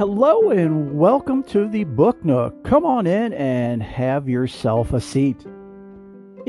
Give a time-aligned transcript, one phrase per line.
[0.00, 2.64] Hello and welcome to the Book Nook.
[2.64, 5.44] Come on in and have yourself a seat.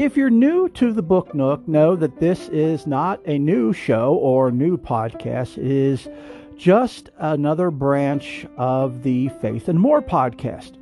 [0.01, 4.15] If you're new to the Book Nook, know that this is not a new show
[4.15, 5.59] or new podcast.
[5.59, 6.09] It is
[6.57, 10.79] just another branch of the Faith and More podcast.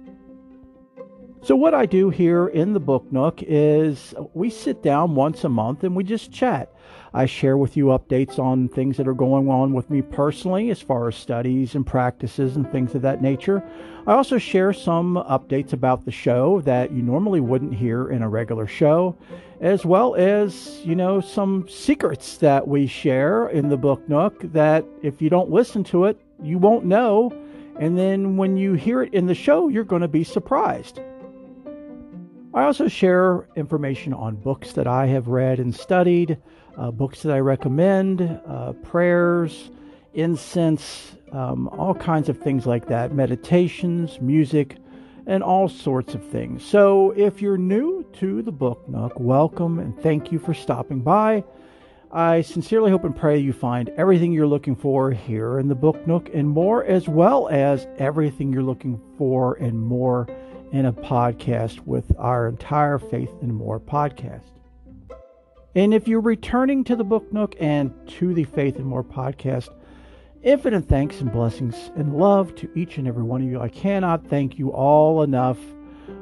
[1.42, 5.50] So, what I do here in the Book Nook is we sit down once a
[5.50, 6.74] month and we just chat.
[7.14, 10.82] I share with you updates on things that are going on with me personally, as
[10.82, 13.64] far as studies and practices and things of that nature.
[14.06, 18.30] I also share some updates about the show that you normally wouldn't hear in a
[18.30, 19.16] regular show,
[19.60, 24.86] as well as, you know, some secrets that we share in the Book Nook that
[25.02, 27.32] if you don't listen to it, you won't know.
[27.80, 31.00] And then when you hear it in the show, you're going to be surprised.
[32.52, 36.40] I also share information on books that I have read and studied,
[36.78, 39.70] uh, books that I recommend, uh, prayers,
[40.16, 44.78] incense, um, all kinds of things like that, meditations, music,
[45.28, 46.66] and all sorts of things.
[46.66, 51.44] So if you're new to the Book Nook, welcome and thank you for stopping by.
[52.12, 56.08] I sincerely hope and pray you find everything you're looking for here in the Book
[56.08, 60.28] Nook and more, as well as everything you're looking for and more
[60.72, 64.44] in a podcast with our entire Faith and More podcast.
[65.76, 69.70] And if you're returning to the Book Nook and to the Faith and More podcast,
[70.44, 73.60] infinite thanks and blessings and love to each and every one of you.
[73.60, 75.58] I cannot thank you all enough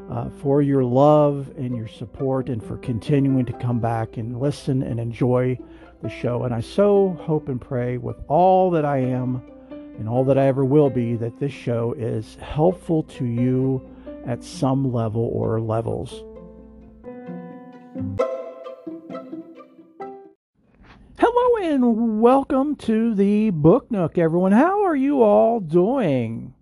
[0.09, 4.82] uh, for your love and your support and for continuing to come back and listen
[4.82, 5.58] and enjoy
[6.02, 6.44] the show.
[6.44, 10.45] And I so hope and pray with all that I am and all that I
[10.45, 13.97] ever will be that this show is helpful to you
[14.28, 16.23] at some level or levels.
[21.17, 24.52] Hello and welcome to the Book Nook, everyone.
[24.52, 26.54] How are you all doing?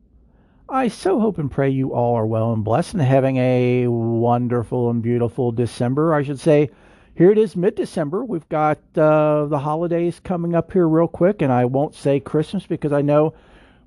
[0.69, 4.91] I so hope and pray you all are well and blessed and having a wonderful
[4.91, 6.13] and beautiful December.
[6.13, 6.69] I should say,
[7.15, 8.23] here it is mid December.
[8.23, 12.67] We've got uh, the holidays coming up here real quick, and I won't say Christmas
[12.67, 13.33] because I know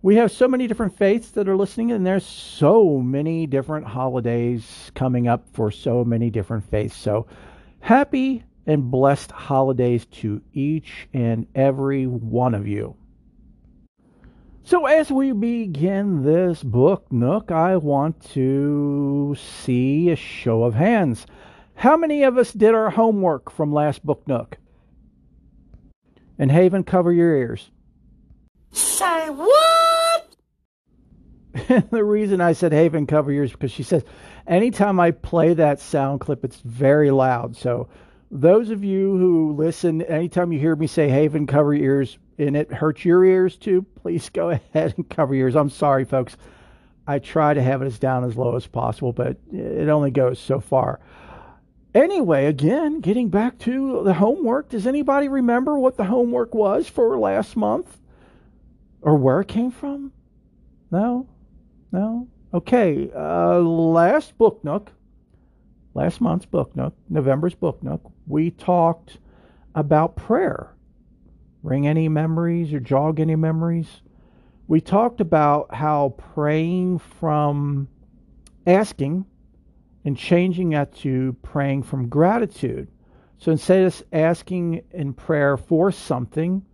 [0.00, 4.92] we have so many different faiths that are listening, and there's so many different holidays
[4.94, 6.96] coming up for so many different faiths.
[6.96, 7.26] So,
[7.80, 12.94] happy and blessed holidays to each and every one of you.
[14.62, 21.26] So, as we begin this book, Nook, I want to see a show of hands.
[21.74, 24.58] How many of us did our homework from last book, Nook?
[26.38, 27.70] And Haven, cover your ears.
[28.72, 30.36] Say what?
[31.90, 34.04] the reason I said Haven cover yours because she says
[34.46, 37.56] anytime I play that sound clip, it's very loud.
[37.56, 37.88] So
[38.30, 42.72] those of you who listen, anytime you hear me say Haven cover ears and it
[42.72, 45.56] hurts your ears too, please go ahead and cover your ears.
[45.56, 46.36] I'm sorry, folks.
[47.06, 50.38] I try to have it as down as low as possible, but it only goes
[50.38, 51.00] so far.
[51.94, 57.18] Anyway, again, getting back to the homework, does anybody remember what the homework was for
[57.18, 57.98] last month?
[59.02, 60.12] Or where it came from?
[60.90, 61.28] No?
[61.92, 62.28] No?
[62.52, 64.90] Okay, uh, last book nook,
[65.94, 69.18] last month's book nook, November's book nook, we talked
[69.74, 70.74] about prayer.
[71.62, 74.02] Ring any memories or jog any memories?
[74.66, 77.88] We talked about how praying from
[78.66, 79.24] asking
[80.04, 82.88] and changing that to praying from gratitude.
[83.38, 86.64] So instead of asking in prayer for something,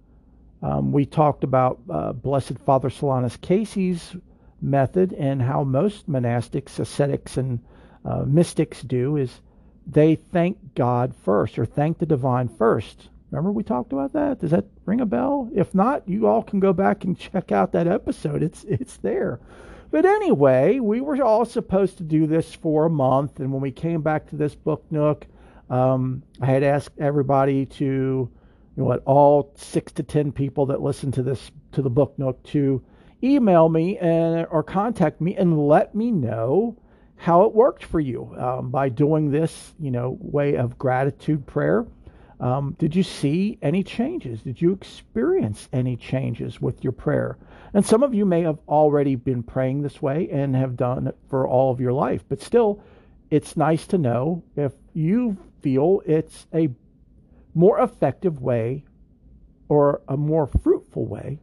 [0.64, 4.16] um, we talked about uh, Blessed Father Solanus Casey's
[4.62, 7.58] method and how most monastics, ascetics, and
[8.02, 9.42] uh, mystics do is
[9.86, 13.10] they thank God first or thank the divine first.
[13.30, 14.40] Remember we talked about that?
[14.40, 15.50] Does that ring a bell?
[15.54, 18.42] If not, you all can go back and check out that episode.
[18.42, 19.40] It's it's there.
[19.90, 23.70] But anyway, we were all supposed to do this for a month, and when we
[23.70, 25.26] came back to this book nook,
[25.68, 28.30] um, I had asked everybody to
[28.76, 32.42] you what, all six to ten people that listen to this to the book nook
[32.44, 32.82] to
[33.22, 36.76] email me and or contact me and let me know
[37.16, 41.86] how it worked for you um, by doing this, you know, way of gratitude prayer.
[42.40, 44.42] Um, did you see any changes?
[44.42, 47.38] Did you experience any changes with your prayer?
[47.72, 51.16] And some of you may have already been praying this way and have done it
[51.30, 52.82] for all of your life, but still,
[53.30, 56.68] it's nice to know if you feel it's a
[57.54, 58.84] more effective way
[59.68, 61.40] or a more fruitful way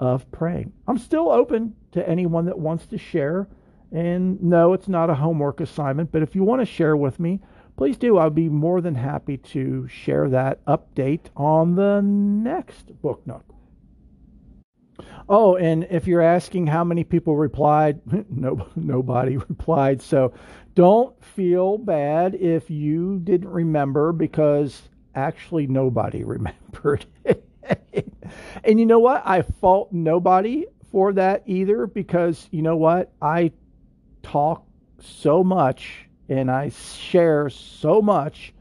[0.00, 0.72] of praying.
[0.88, 3.48] I'm still open to anyone that wants to share.
[3.92, 7.40] And no, it's not a homework assignment, but if you want to share with me,
[7.76, 8.18] please do.
[8.18, 13.44] I'll be more than happy to share that update on the next Book Nook.
[15.28, 18.00] Oh, and if you're asking how many people replied,
[18.30, 20.02] no, nobody replied.
[20.02, 20.34] So
[20.74, 27.06] don't feel bad if you didn't remember because actually nobody remembered.
[28.64, 29.22] and you know what?
[29.26, 33.12] I fault nobody for that either because you know what?
[33.20, 33.52] I
[34.22, 34.64] talk
[35.00, 38.52] so much and I share so much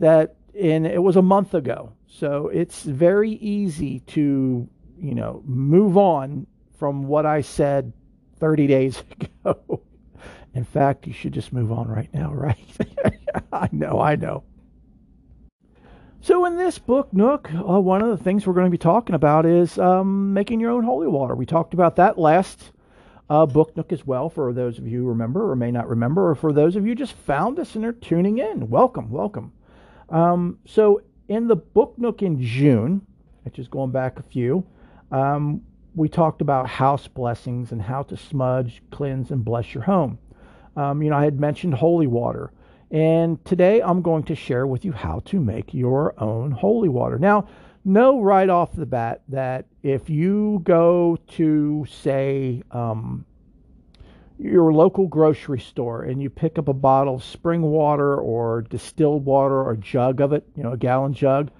[0.00, 1.92] that and it was a month ago.
[2.06, 4.68] So it's very easy to
[5.00, 6.46] you know, move on
[6.78, 7.92] from what I said
[8.38, 9.02] 30 days
[9.44, 9.82] ago.
[10.54, 12.58] In fact, you should just move on right now, right?
[13.52, 14.44] I know, I know.
[16.20, 19.14] So, in this book, Nook, uh, one of the things we're going to be talking
[19.14, 21.36] about is um, making your own holy water.
[21.36, 22.72] We talked about that last
[23.30, 26.28] uh, book, Nook, as well, for those of you who remember or may not remember,
[26.28, 28.68] or for those of you just found us and are tuning in.
[28.68, 29.52] Welcome, welcome.
[30.08, 33.06] Um, so, in the book, Nook, in June,
[33.44, 34.66] which is going back a few,
[35.12, 35.62] um,
[35.94, 40.18] we talked about house blessings and how to smudge, cleanse, and bless your home.
[40.76, 42.50] Um, you know, I had mentioned holy water.
[42.90, 47.18] And today I'm going to share with you how to make your own holy water.
[47.18, 47.46] Now,
[47.84, 53.26] know right off the bat that if you go to, say, um,
[54.38, 59.24] your local grocery store and you pick up a bottle of spring water or distilled
[59.24, 61.50] water or jug of it, you know, a gallon jug,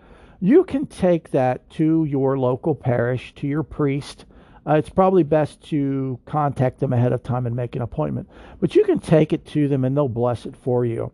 [0.40, 4.24] you can take that to your local parish, to your priest.
[4.66, 8.28] Uh, it's probably best to contact them ahead of time and make an appointment.
[8.60, 11.12] But you can take it to them and they'll bless it for you.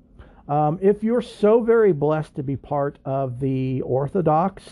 [0.49, 4.63] Um, if you're so very blessed to be part of the Orthodox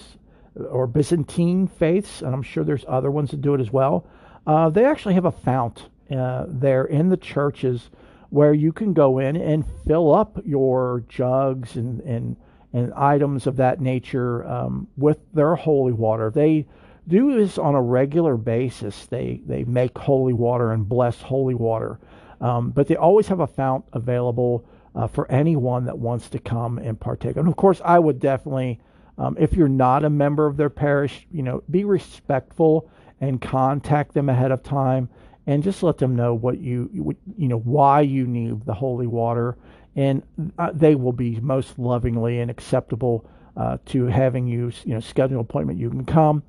[0.55, 4.07] or Byzantine faiths, and I'm sure there's other ones that do it as well,
[4.47, 7.91] uh, they actually have a fount uh, there in the churches
[8.29, 12.37] where you can go in and fill up your jugs and, and
[12.75, 16.31] and items of that nature um, with their holy water.
[16.31, 16.67] They
[17.07, 19.07] do this on a regular basis.
[19.07, 21.99] They they make holy water and bless holy water,
[22.41, 26.79] um, but they always have a fount available uh, for anyone that wants to come
[26.79, 27.37] and partake.
[27.37, 28.81] And of course, I would definitely,
[29.19, 32.91] um, if you're not a member of their parish, you know, be respectful
[33.21, 35.09] and contact them ahead of time
[35.47, 39.56] and just let them know what you you know why you need the holy water
[39.97, 40.23] and
[40.59, 45.37] uh, they will be most lovingly and acceptable uh, to having you, you know, schedule
[45.37, 45.79] an appointment.
[45.79, 46.43] You can come.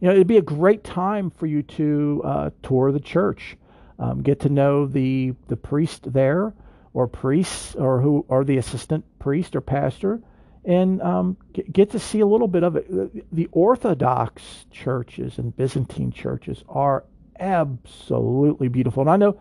[0.00, 3.56] You know, it'd be a great time for you to uh, tour the church,
[3.98, 6.54] um, get to know the the priest there,
[6.92, 10.20] or priests, or who are the assistant priest or pastor,
[10.64, 11.36] and um,
[11.72, 13.34] get, to see a little bit of it.
[13.34, 17.04] The Orthodox churches and Byzantine churches are
[17.38, 19.40] absolutely beautiful, and I know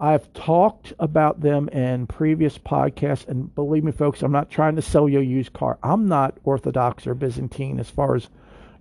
[0.00, 4.82] I've talked about them in previous podcasts, and believe me, folks, I'm not trying to
[4.82, 5.78] sell you a used car.
[5.82, 8.28] I'm not Orthodox or Byzantine as far as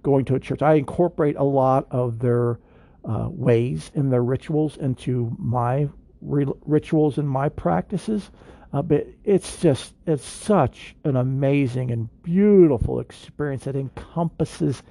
[0.04, 0.62] going to a church.
[0.62, 2.60] I incorporate a lot of their
[3.04, 5.90] uh, ways and their rituals into my
[6.22, 8.32] re- rituals and my practices.
[8.74, 14.84] Uh, but it's just, it's such an amazing and beautiful experience that encompasses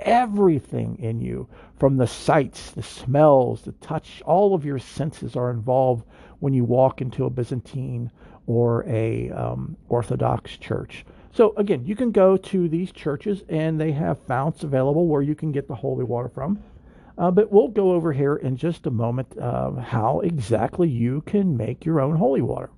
[0.00, 1.48] everything in you
[1.78, 6.04] from the sights, the smells, the touch, all of your senses are involved
[6.40, 8.10] when you walk into a Byzantine
[8.46, 11.04] or a um, Orthodox church.
[11.32, 15.34] So again, you can go to these churches and they have founts available where you
[15.34, 16.62] can get the holy water from.
[17.18, 21.56] Uh, but we'll go over here in just a moment uh, how exactly you can
[21.56, 22.70] make your own holy water.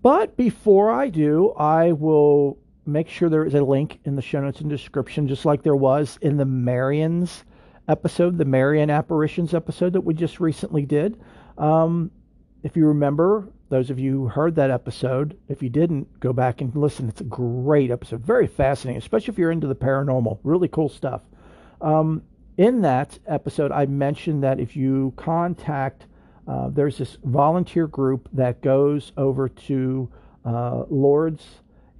[0.00, 4.40] But before I do, I will make sure there is a link in the show
[4.40, 7.44] notes and description, just like there was in the Marians
[7.88, 11.20] episode, the Marian apparitions episode that we just recently did.
[11.58, 12.10] Um,
[12.62, 16.62] if you remember, those of you who heard that episode, if you didn't, go back
[16.62, 17.10] and listen.
[17.10, 20.38] It's a great episode, very fascinating, especially if you're into the paranormal.
[20.42, 21.22] Really cool stuff.
[21.82, 22.22] Um,
[22.56, 26.06] in that episode, I mentioned that if you contact,
[26.46, 30.08] uh, there's this volunteer group that goes over to
[30.44, 31.44] uh, Lourdes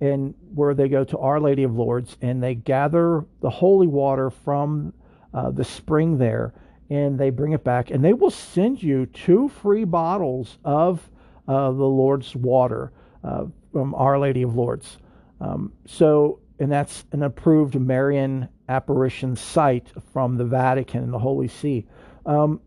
[0.00, 4.30] and where they go to Our Lady of Lourdes and they gather the holy water
[4.30, 4.92] from
[5.32, 6.52] uh, the spring there
[6.90, 11.10] and they bring it back and they will send you two free bottles of
[11.48, 12.92] uh, the Lourdes water
[13.22, 14.98] uh, from Our Lady of Lourdes.
[15.40, 21.48] Um, so, and that's an approved Marian apparition site from the Vatican and the Holy
[21.48, 21.86] See.
[22.24, 22.60] Um,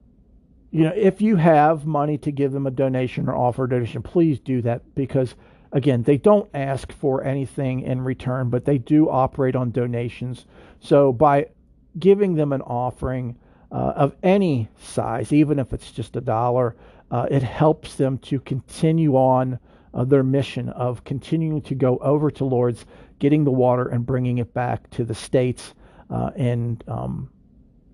[0.72, 4.01] you know, if you have money to give them a donation or offer a donation,
[4.01, 5.36] please do that because
[5.72, 10.46] again, they don't ask for anything in return, but they do operate on donations.
[10.79, 11.48] So by
[11.98, 13.38] giving them an offering
[13.72, 16.75] uh, of any size, even if it's just a dollar,
[17.12, 19.60] uh, it helps them to continue on
[19.94, 22.86] uh, their mission of continuing to go over to Lourdes,
[23.19, 25.74] getting the water and bringing it back to the states,
[26.09, 27.29] uh, and um,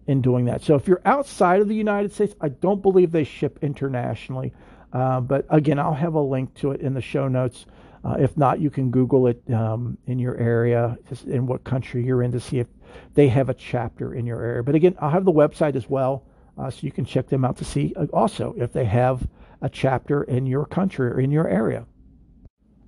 [0.08, 0.62] in doing that.
[0.62, 4.54] So if you're outside of the United States, I don't believe they ship internationally.
[4.92, 7.66] Uh, but again, I'll have a link to it in the show notes.
[8.04, 12.22] Uh, if not, you can Google it um, in your area, in what country you're
[12.22, 12.68] in, to see if
[13.14, 14.62] they have a chapter in your area.
[14.62, 16.26] But again, I'll have the website as well,
[16.58, 19.26] uh, so you can check them out to see uh, also if they have
[19.62, 21.86] a chapter in your country or in your area.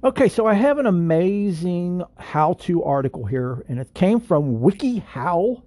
[0.06, 5.64] Okay, so I have an amazing how-to article here, and it came from WikiHow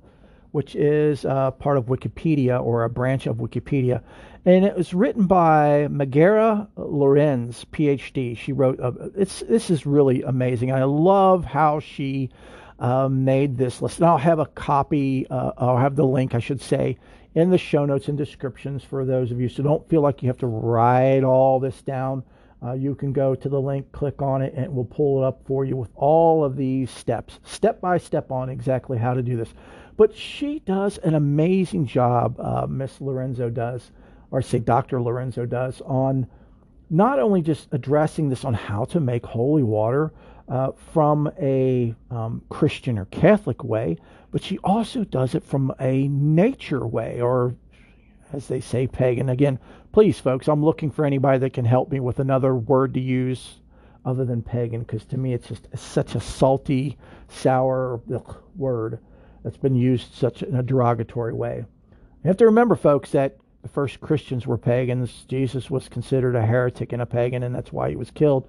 [0.52, 4.02] which is uh, part of Wikipedia or a branch of Wikipedia.
[4.44, 8.36] And it was written by Megara Lorenz, PhD.
[8.36, 10.72] She wrote, uh, it's, this is really amazing.
[10.72, 12.30] I love how she
[12.78, 13.98] uh, made this list.
[13.98, 16.96] And I'll have a copy, uh, I'll have the link, I should say,
[17.34, 19.48] in the show notes and descriptions for those of you.
[19.48, 22.22] So don't feel like you have to write all this down.
[22.62, 25.26] Uh, you can go to the link, click on it, and it will pull it
[25.26, 29.22] up for you with all of these steps, step by step on exactly how to
[29.22, 29.54] do this.
[29.96, 33.90] But she does an amazing job, uh, Miss Lorenzo does,
[34.30, 35.00] or say Dr.
[35.00, 36.26] Lorenzo does, on
[36.90, 40.12] not only just addressing this on how to make holy water
[40.48, 43.98] uh, from a um, Christian or Catholic way,
[44.30, 47.54] but she also does it from a nature way, or
[48.32, 49.28] as they say, pagan.
[49.28, 49.58] Again,
[49.98, 53.56] please, folks, I'm looking for anybody that can help me with another word to use
[54.04, 59.00] other than pagan, because to me it's just such a salty, sour ugh, word
[59.42, 61.64] that's been used such in a derogatory way.
[62.22, 65.24] You have to remember, folks, that the first Christians were pagans.
[65.26, 68.48] Jesus was considered a heretic and a pagan, and that's why he was killed.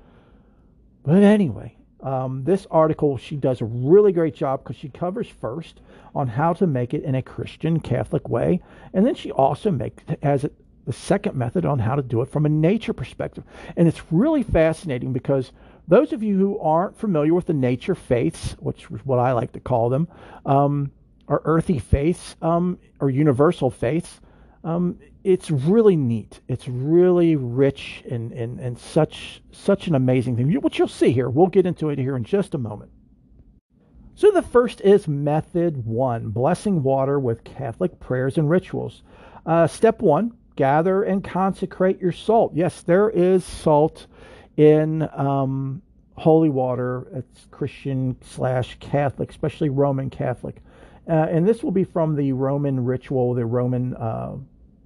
[1.03, 5.81] But anyway, um, this article, she does a really great job because she covers first
[6.13, 8.61] on how to make it in a Christian Catholic way,
[8.93, 10.53] and then she also makes has it
[10.89, 13.43] the second method on how to do it from a nature perspective.
[13.77, 15.51] And it's really fascinating because
[15.87, 19.51] those of you who aren't familiar with the nature faiths, which is what I like
[19.51, 20.07] to call them,
[20.47, 20.91] um,
[21.27, 24.19] or earthy faiths, um, or universal faiths,
[24.63, 26.39] um, it's really neat.
[26.47, 31.29] It's really rich and, and, and such such an amazing thing, which you'll see here.
[31.29, 32.89] We'll get into it here in just a moment.
[34.15, 39.03] So the first is method one, blessing water with Catholic prayers and rituals.
[39.45, 42.51] Uh, step one, gather and consecrate your salt.
[42.53, 44.07] Yes, there is salt
[44.57, 45.81] in um,
[46.17, 47.07] holy water.
[47.13, 50.57] It's Christian slash Catholic, especially Roman Catholic.
[51.07, 54.35] Uh, and this will be from the Roman ritual, the Roman uh,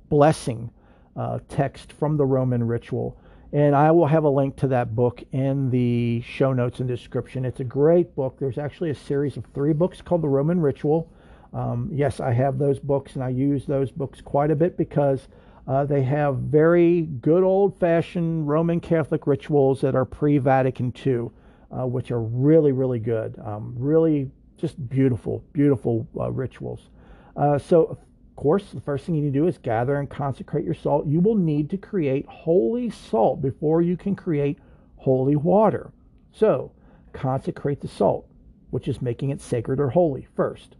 [0.09, 0.69] blessing
[1.15, 3.17] uh, text from the Roman ritual.
[3.51, 7.45] And I will have a link to that book in the show notes and description.
[7.45, 8.37] It's a great book.
[8.39, 11.09] There's actually a series of three books called The Roman Ritual.
[11.51, 15.27] Um, yes, I have those books and I use those books quite a bit because
[15.67, 21.29] uh, they have very good old fashioned Roman Catholic rituals that are pre Vatican II,
[21.71, 23.39] uh, which are really, really good.
[23.43, 26.89] Um, really just beautiful, beautiful uh, rituals.
[27.35, 27.97] Uh, so, of
[28.35, 31.07] course, the first thing you need to do is gather and consecrate your salt.
[31.07, 34.59] You will need to create holy salt before you can create
[34.97, 35.91] holy water.
[36.31, 36.71] So,
[37.13, 38.27] consecrate the salt,
[38.69, 40.75] which is making it sacred or holy first.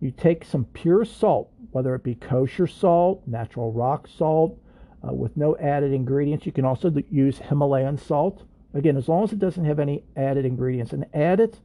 [0.00, 4.58] You take some pure salt, whether it be kosher salt, natural rock salt,
[5.06, 6.46] uh, with no added ingredients.
[6.46, 8.44] You can also use Himalayan salt.
[8.74, 11.60] Again, as long as it doesn't have any added ingredients, and add it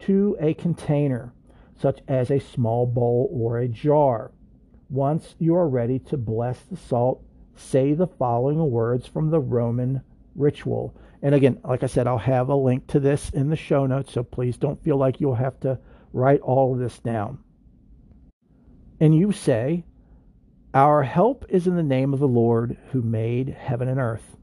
[0.00, 1.32] to a container,
[1.76, 4.32] such as a small bowl or a jar.
[4.88, 7.22] Once you are ready to bless the salt,
[7.54, 10.00] say the following words from the Roman
[10.34, 10.94] ritual.
[11.22, 14.12] And again, like I said, I'll have a link to this in the show notes,
[14.12, 15.78] so please don't feel like you'll have to
[16.12, 17.38] write all of this down
[19.00, 19.84] and you say,
[20.72, 24.36] Our help is in the name of the Lord who made heaven and earth.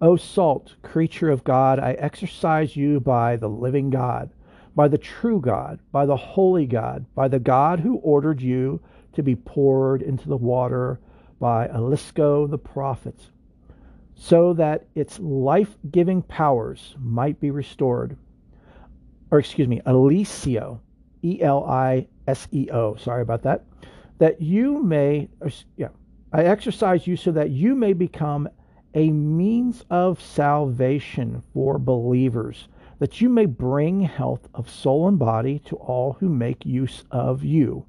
[0.00, 4.30] O salt, creature of God, I exercise you by the living God,
[4.74, 8.80] by the true God, by the holy God, by the God who ordered you
[9.12, 11.00] to be poured into the water
[11.40, 13.16] by Elisco the prophet,
[14.14, 18.16] so that its life giving powers might be restored.
[19.30, 20.80] Or, excuse me, Eliseo,
[21.22, 23.64] E L I S E O, sorry about that
[24.18, 25.88] that you may, uh, yeah,
[26.32, 28.48] I exercise you so that you may become
[28.94, 35.60] a means of salvation for believers, that you may bring health of soul and body
[35.60, 37.84] to all who make use of you,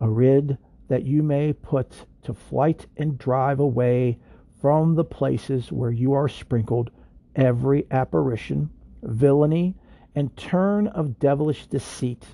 [0.00, 0.56] a rid
[0.88, 4.18] that you may put to flight and drive away
[4.60, 6.90] from the places where you are sprinkled
[7.34, 8.70] every apparition,
[9.02, 9.74] villainy,
[10.14, 12.24] and turn of devilish deceit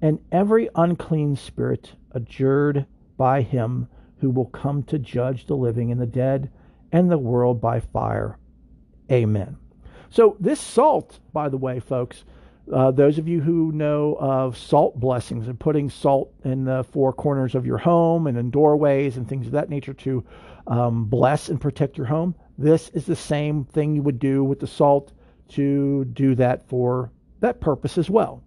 [0.00, 6.00] and every unclean spirit adjured by him who will come to judge the living and
[6.00, 6.50] the dead
[6.92, 8.38] and the world by fire.
[9.10, 9.56] Amen.
[10.10, 12.24] So, this salt, by the way, folks,
[12.72, 17.12] uh, those of you who know of salt blessings and putting salt in the four
[17.12, 20.24] corners of your home and in doorways and things of that nature to
[20.66, 24.60] um, bless and protect your home, this is the same thing you would do with
[24.60, 25.12] the salt
[25.48, 28.42] to do that for that purpose as well.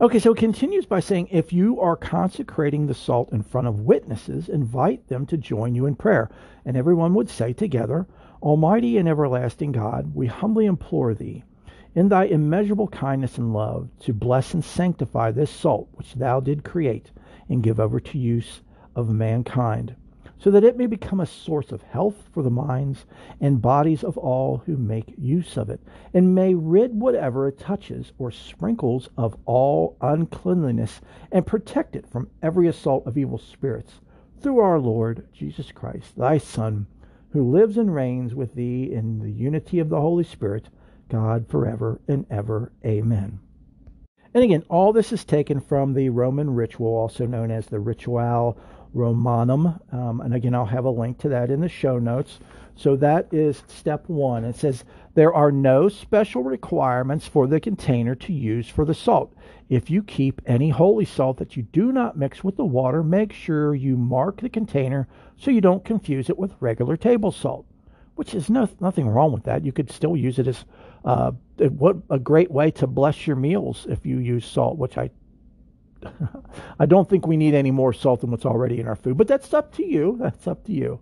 [0.00, 3.80] Okay, so it continues by saying, if you are consecrating the salt in front of
[3.80, 6.30] witnesses, invite them to join you in prayer.
[6.64, 8.06] And everyone would say together,
[8.42, 11.44] Almighty and everlasting God, we humbly implore thee,
[11.94, 16.64] in thy immeasurable kindness and love, to bless and sanctify this salt which thou did
[16.64, 17.10] create
[17.48, 18.62] and give over to use
[18.96, 19.94] of mankind
[20.42, 23.06] so that it may become a source of health for the minds
[23.40, 25.80] and bodies of all who make use of it,
[26.12, 32.28] and may rid whatever it touches or sprinkles of all uncleanliness, and protect it from
[32.42, 34.00] every assault of evil spirits,
[34.40, 36.88] through our Lord Jesus Christ, thy Son,
[37.30, 40.68] who lives and reigns with thee in the unity of the Holy Spirit,
[41.08, 42.72] God forever and ever.
[42.84, 43.38] Amen.
[44.34, 48.58] And again, all this is taken from the Roman ritual, also known as the Ritual
[48.94, 49.78] Romanum.
[49.90, 52.38] Um, and again, I'll have a link to that in the show notes.
[52.74, 54.44] So that is step one.
[54.44, 54.84] It says
[55.14, 59.34] there are no special requirements for the container to use for the salt.
[59.68, 63.32] If you keep any holy salt that you do not mix with the water, make
[63.32, 65.06] sure you mark the container
[65.36, 67.66] so you don't confuse it with regular table salt,
[68.14, 69.64] which is no, nothing wrong with that.
[69.64, 70.64] You could still use it as
[71.04, 75.10] uh, what a great way to bless your meals if you use salt, which I
[76.78, 79.28] I don't think we need any more salt than what's already in our food, but
[79.28, 80.16] that's up to you.
[80.20, 81.00] That's up to you.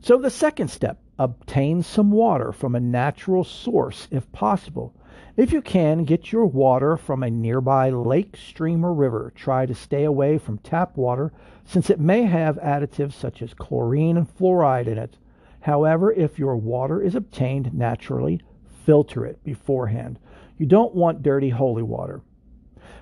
[0.00, 4.94] So, the second step obtain some water from a natural source if possible.
[5.36, 9.32] If you can, get your water from a nearby lake, stream, or river.
[9.34, 11.32] Try to stay away from tap water
[11.64, 15.16] since it may have additives such as chlorine and fluoride in it.
[15.60, 18.40] However, if your water is obtained naturally,
[18.84, 20.18] filter it beforehand.
[20.56, 22.20] You don't want dirty holy water.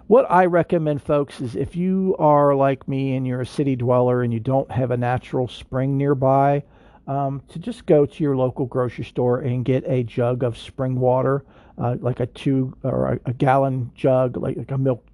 [0.09, 4.23] What I recommend, folks, is if you are like me and you're a city dweller
[4.23, 6.63] and you don't have a natural spring nearby,
[7.09, 11.01] um, to just go to your local grocery store and get a jug of spring
[11.01, 11.45] water,
[11.79, 15.05] uh, like a two or a, a gallon jug, like, like, a milk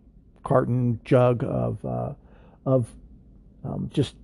[0.43, 2.13] carton jug of uh,
[2.67, 2.87] of
[3.65, 4.17] um, just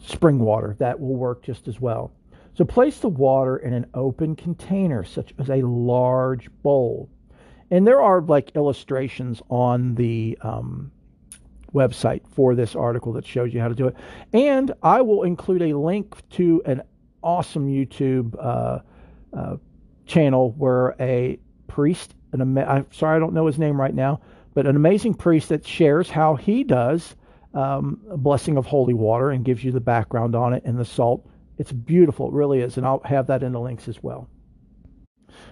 [0.00, 0.74] spring water.
[0.80, 2.10] That will work just as well.
[2.54, 7.08] So place the water in an open container, such as a large bowl
[7.70, 10.90] and there are like illustrations on the um,
[11.74, 13.96] website for this article that shows you how to do it.
[14.32, 16.82] And I will include a link to an
[17.22, 18.80] awesome YouTube uh,
[19.36, 19.56] uh,
[20.06, 24.20] channel where a priest, an ama- I'm sorry I don't know his name right now,
[24.54, 27.14] but an amazing priest that shares how he does
[27.54, 30.84] um, a blessing of holy water and gives you the background on it and the
[30.84, 31.28] salt.
[31.58, 34.28] It's beautiful, it really is, and I'll have that in the links as well.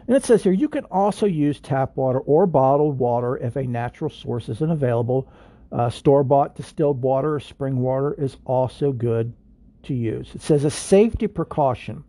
[0.07, 3.65] And it says here you can also use tap water or bottled water if a
[3.65, 5.29] natural source isn't available.
[5.73, 9.33] Uh, Store bought distilled water or spring water is also good
[9.85, 10.35] to use.
[10.35, 12.05] It says a safety precaution.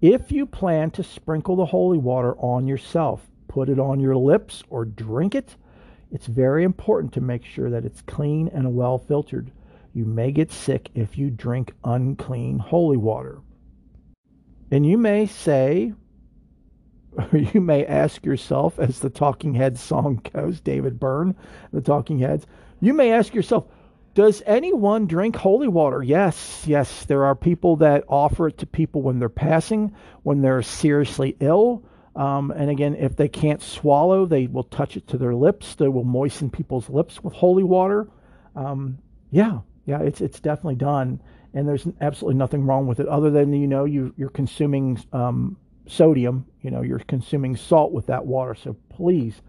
[0.00, 4.62] If you plan to sprinkle the holy water on yourself, put it on your lips
[4.70, 5.56] or drink it,
[6.12, 9.50] it's very important to make sure that it's clean and well filtered.
[9.92, 13.40] You may get sick if you drink unclean holy water.
[14.70, 15.92] And you may say,
[17.32, 21.34] you may ask yourself, as the Talking Heads song goes, David Byrne,
[21.72, 22.46] the Talking Heads,
[22.80, 23.66] you may ask yourself,
[24.14, 26.02] does anyone drink holy water?
[26.02, 27.04] Yes, yes.
[27.04, 31.84] There are people that offer it to people when they're passing, when they're seriously ill.
[32.16, 35.76] Um, and again, if they can't swallow, they will touch it to their lips.
[35.76, 38.08] They will moisten people's lips with holy water.
[38.56, 38.98] Um,
[39.30, 41.22] yeah, yeah, it's it's definitely done,
[41.54, 45.56] and there's absolutely nothing wrong with it, other than you know you you're consuming um,
[45.90, 46.46] sodium.
[46.62, 48.54] You know, you're consuming salt with that water.
[48.54, 49.40] So please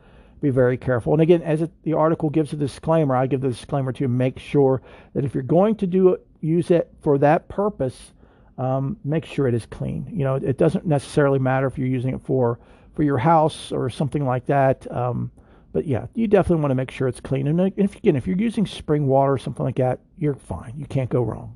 [0.42, 1.14] be very careful.
[1.14, 4.40] And again, as it, the article gives a disclaimer, I give the disclaimer to make
[4.40, 4.82] sure
[5.14, 8.14] that if you're going to do it, use it for that purpose,
[8.58, 10.08] um, make sure it is clean.
[10.12, 12.60] You know, it doesn't necessarily matter if you're using it for
[12.94, 14.92] for your house or something like that.
[14.92, 15.32] Um,
[15.72, 17.48] but yeah, you definitely want to make sure it's clean.
[17.48, 20.74] And if again, if you're using spring water or something like that, you're fine.
[20.76, 21.56] You can't go wrong.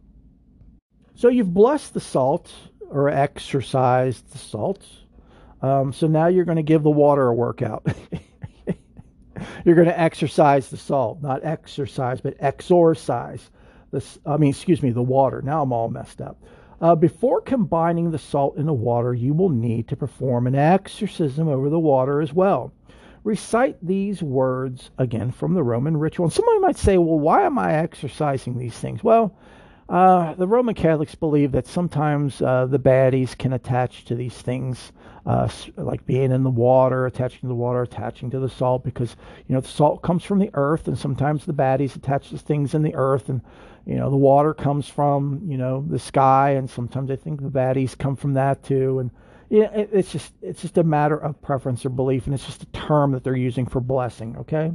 [1.16, 2.52] So you've blessed the salt
[2.90, 4.88] or exercise the salts.
[5.62, 7.88] Um, so now you're going to give the water a workout.
[9.66, 13.50] you're going to exercise the salt, not exercise, but exorcise.
[13.92, 15.42] This, I mean, excuse me, the water.
[15.42, 16.38] Now I'm all messed up.
[16.82, 21.48] Uh, before combining the salt in the water, you will need to perform an exorcism
[21.48, 22.74] over the water as well.
[23.24, 26.26] recite these words again from the Roman ritual.
[26.26, 29.04] And somebody might say, well, why am I exercising these things?
[29.04, 29.36] Well,
[29.88, 34.92] uh, the Roman Catholics believe that sometimes uh, the baddies can attach to these things,
[35.26, 39.16] uh, like being in the water, attaching to the water, attaching to the salt, because
[39.48, 42.74] you know the salt comes from the earth, and sometimes the baddies attach to things
[42.74, 43.42] in the earth, and
[43.86, 47.50] you know the water comes from you know the sky, and sometimes I think the
[47.50, 49.12] baddies come from that too, and
[49.50, 52.64] yeah, it, it's just it's just a matter of preference or belief, and it's just
[52.64, 54.36] a term that they're using for blessing.
[54.38, 54.72] Okay.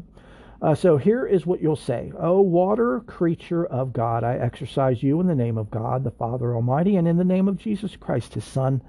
[0.62, 5.18] Uh, so here is what you'll say O water creature of God, I exercise you
[5.20, 8.34] in the name of God, the Father Almighty, and in the name of Jesus Christ,
[8.34, 8.82] his Son,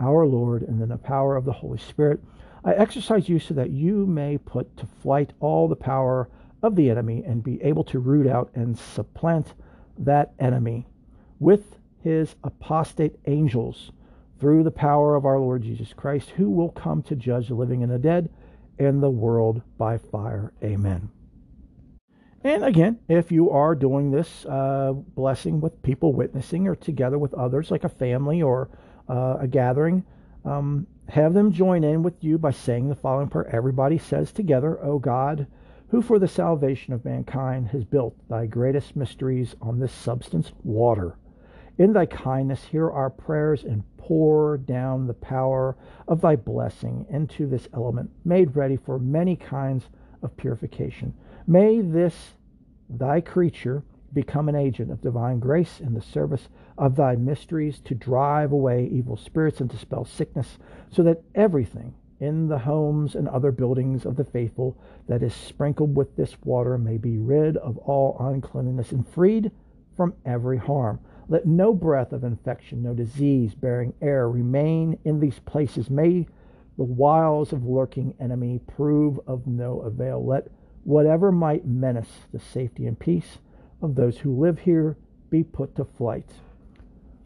[0.00, 2.20] our Lord, and in the power of the Holy Spirit.
[2.64, 6.30] I exercise you so that you may put to flight all the power
[6.62, 9.52] of the enemy and be able to root out and supplant
[9.98, 10.86] that enemy
[11.38, 13.92] with his apostate angels
[14.40, 17.82] through the power of our Lord Jesus Christ, who will come to judge the living
[17.82, 18.30] and the dead
[18.78, 20.52] and the world by fire.
[20.62, 21.10] Amen.
[22.44, 27.34] And again, if you are doing this uh, blessing with people witnessing or together with
[27.34, 28.68] others, like a family or
[29.08, 30.04] uh, a gathering,
[30.44, 33.48] um, have them join in with you by saying the following prayer.
[33.54, 35.48] Everybody says together, O God,
[35.88, 41.16] who for the salvation of mankind has built thy greatest mysteries on this substance, water.
[41.76, 47.48] In thy kindness, hear our prayers and pour down the power of thy blessing into
[47.48, 49.84] this element, made ready for many kinds
[50.22, 51.14] of purification
[51.50, 52.34] May this
[52.90, 53.82] thy creature
[54.12, 58.86] become an agent of divine grace in the service of thy mysteries to drive away
[58.92, 60.58] evil spirits and dispel sickness,
[60.90, 65.96] so that everything in the homes and other buildings of the faithful that is sprinkled
[65.96, 69.50] with this water may be rid of all uncleanness and freed
[69.96, 71.00] from every harm.
[71.28, 75.88] Let no breath of infection, no disease bearing air remain in these places.
[75.88, 76.26] May
[76.76, 80.22] the wiles of lurking enemy prove of no avail.
[80.26, 80.48] Let
[80.88, 83.40] whatever might menace the safety and peace
[83.82, 84.96] of those who live here
[85.28, 86.24] be put to flight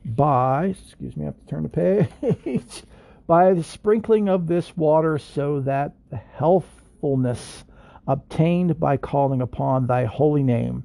[0.05, 2.09] by, excuse me, I have to turn the
[2.43, 2.83] page,
[3.29, 7.63] by the sprinkling of this water so that the healthfulness
[8.09, 10.83] obtained by calling upon thy holy name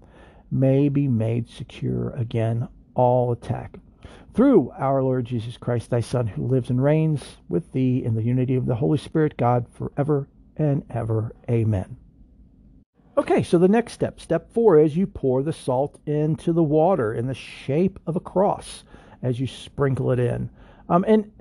[0.51, 3.79] may be made secure again all attack.
[4.35, 8.21] Through our Lord Jesus Christ, thy Son, who lives and reigns with thee in the
[8.21, 11.33] unity of the Holy Spirit, God, forever and ever.
[11.49, 11.97] Amen.
[13.17, 17.15] Okay, so the next step, step four, is you pour the salt into the water
[17.15, 18.83] in the shape of a cross
[19.23, 20.51] as you sprinkle it in.
[20.87, 21.31] Um, and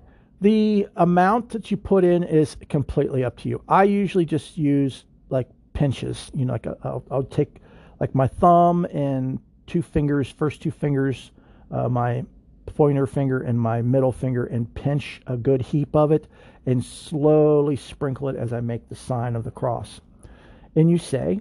[0.40, 3.62] the amount that you put in is completely up to you.
[3.68, 7.60] I usually just use like pinches, you know, like a, I'll, I'll take
[8.00, 11.30] like my thumb and two fingers, first two fingers,
[11.70, 12.24] uh, my
[12.64, 16.26] pointer finger and my middle finger, and pinch a good heap of it
[16.64, 20.00] and slowly sprinkle it as I make the sign of the cross.
[20.74, 21.40] And you say,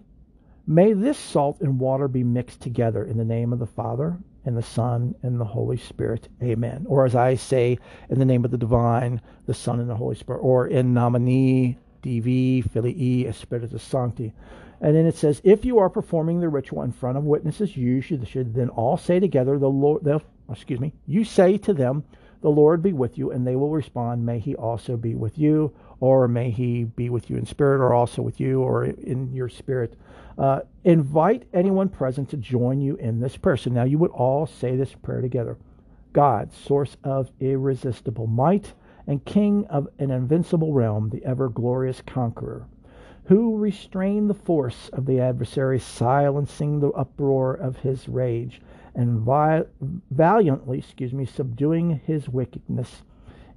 [0.67, 4.57] May this salt and water be mixed together in the name of the Father and
[4.57, 6.27] the Son and the Holy Spirit.
[6.41, 6.85] Amen.
[6.87, 7.77] Or as I say,
[8.09, 11.77] in the name of the divine, the Son and the Holy Spirit, or in nomine
[12.01, 14.33] Divi Filii Spiritus Sancti.
[14.81, 18.01] And then it says, if you are performing the ritual in front of witnesses, you
[18.01, 22.03] should, should then all say together, the Lord, the, excuse me, you say to them,
[22.41, 25.73] the Lord be with you, and they will respond, may he also be with you,
[25.99, 29.49] or may he be with you in spirit, or also with you, or in your
[29.49, 29.95] spirit.
[30.37, 33.57] Uh, invite anyone present to join you in this prayer.
[33.67, 35.57] Now you would all say this prayer together
[36.13, 38.73] God, source of irresistible might
[39.07, 42.65] and king of an invincible realm, the ever glorious conqueror,
[43.25, 48.61] who restrained the force of the adversary, silencing the uproar of his rage,
[48.95, 49.65] and vi-
[50.11, 53.03] valiantly, excuse me, subduing his wickedness.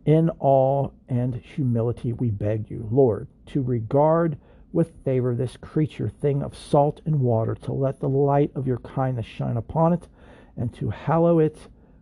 [0.04, 4.36] In awe and humility, we beg you, Lord, to regard
[4.72, 8.78] with favor this creature, thing of salt and water, to let the light of your
[8.78, 10.08] kindness shine upon it,
[10.56, 11.56] and to hallow it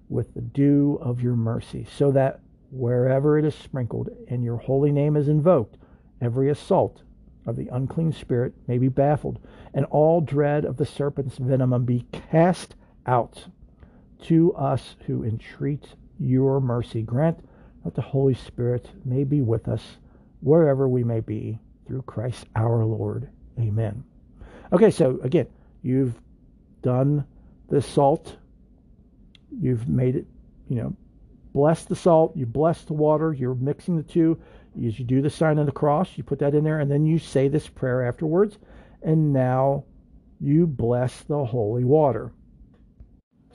[0.09, 4.91] with the dew of your mercy, so that wherever it is sprinkled and your holy
[4.91, 5.77] name is invoked,
[6.21, 7.03] every assault
[7.47, 9.39] of the unclean spirit may be baffled,
[9.73, 12.75] and all dread of the serpent's venom be cast
[13.07, 13.47] out.
[14.23, 17.47] To us who entreat your mercy, grant
[17.85, 19.99] that the Holy Spirit may be with us
[20.41, 23.29] wherever we may be through Christ our Lord.
[23.59, 24.05] Amen.
[24.73, 25.47] Okay, so again,
[25.83, 26.15] you've
[26.83, 27.25] done
[27.69, 28.37] the salt,
[29.51, 30.27] you've made it,
[30.69, 30.97] you know,
[31.53, 34.39] bless the salt, you bless the water, you're mixing the two.
[34.87, 37.07] As you do the sign of the cross, you put that in there, and then
[37.07, 38.59] you say this prayer afterwards,
[39.03, 39.85] and now
[40.39, 42.31] you bless the holy water.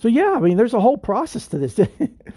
[0.02, 1.80] So yeah, I mean, there's a whole process to this.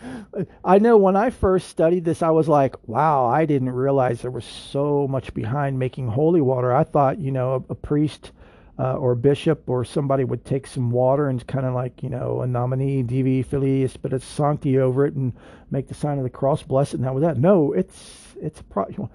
[0.64, 4.31] I know when I first studied this, I was like, wow, I didn't realize there
[4.31, 6.74] was so much behind making holy water.
[6.74, 8.33] I thought, you know, a, a priest
[8.79, 12.42] uh, or bishop or somebody would take some water and kind of like, you know,
[12.42, 15.33] a nomine divi filius spiritus sancti over it and
[15.70, 17.38] make the sign of the cross, bless it, and that was that.
[17.38, 19.09] No, it's it's a pro-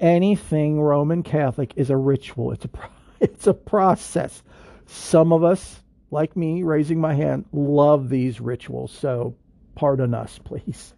[0.00, 2.52] anything Roman Catholic is a ritual.
[2.52, 2.88] It's a pro-
[3.20, 4.42] it's a process.
[4.86, 5.80] Some of us
[6.10, 8.92] like me, raising my hand, love these rituals.
[8.92, 9.36] So
[9.74, 10.94] pardon us, please.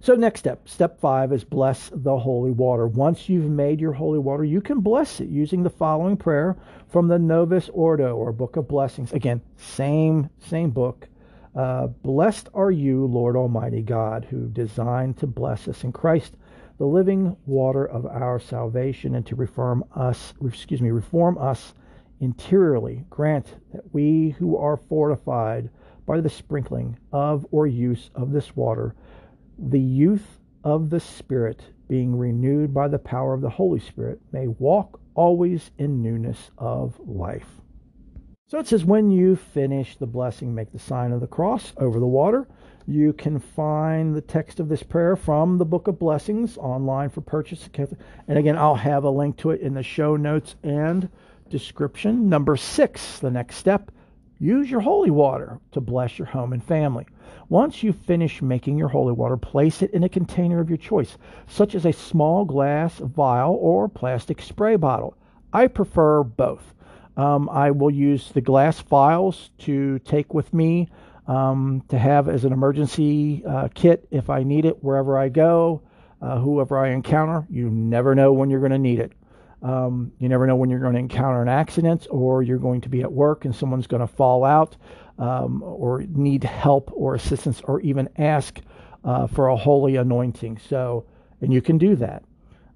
[0.00, 2.86] So, next step, step five is bless the holy water.
[2.86, 7.08] Once you've made your holy water, you can bless it using the following prayer from
[7.08, 9.12] the Novus Ordo or Book of Blessings.
[9.12, 11.08] Again, same same book.
[11.56, 16.36] Uh, Blessed are you, Lord Almighty God, who designed to bless us in Christ,
[16.78, 21.74] the living water of our salvation, and to reform us, excuse me, reform us
[22.20, 25.70] interiorly, grant that we who are fortified
[26.06, 28.94] by the sprinkling of or use of this water,
[29.58, 34.46] the youth of the Spirit, being renewed by the power of the Holy Spirit, may
[34.46, 37.48] walk always in newness of life.
[38.48, 41.98] So it says, when you finish the blessing, make the sign of the cross over
[41.98, 42.46] the water.
[42.86, 47.20] You can find the text of this prayer from the Book of Blessings online for
[47.20, 47.68] purchase.
[48.28, 51.08] And again, I'll have a link to it in the show notes and
[51.50, 52.28] description.
[52.28, 53.90] Number six, the next step,
[54.38, 57.06] use your holy water to bless your home and family.
[57.48, 61.16] Once you finish making your holy water, place it in a container of your choice,
[61.46, 65.16] such as a small glass vial or plastic spray bottle.
[65.52, 66.74] I prefer both.
[67.16, 70.88] Um, I will use the glass vials to take with me
[71.26, 75.82] um, to have as an emergency uh, kit if I need it wherever I go,
[76.20, 77.46] uh, whoever I encounter.
[77.48, 79.12] You never know when you're going to need it.
[79.66, 82.88] Um, you never know when you're going to encounter an accident or you're going to
[82.88, 84.76] be at work and someone's going to fall out
[85.18, 88.60] um, or need help or assistance or even ask
[89.04, 90.60] uh, for a holy anointing.
[90.68, 91.06] So,
[91.40, 92.22] and you can do that.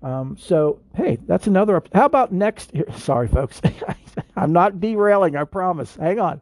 [0.03, 1.81] Um, so, hey, that's another.
[1.94, 2.72] How about next?
[2.96, 3.61] Sorry, folks.
[4.37, 5.94] I'm not derailing, I promise.
[5.94, 6.40] Hang on.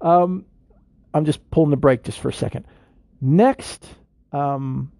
[0.00, 0.44] Um,
[1.12, 2.66] I'm just pulling the brake just for a second.
[3.20, 3.86] Next
[4.32, 4.90] um,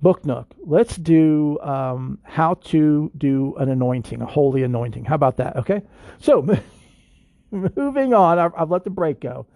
[0.00, 5.04] Book Nook, let's do um, how to do an anointing, a holy anointing.
[5.04, 5.56] How about that?
[5.56, 5.82] Okay.
[6.20, 6.42] So
[7.50, 9.46] moving on, I've, I've, let the break go.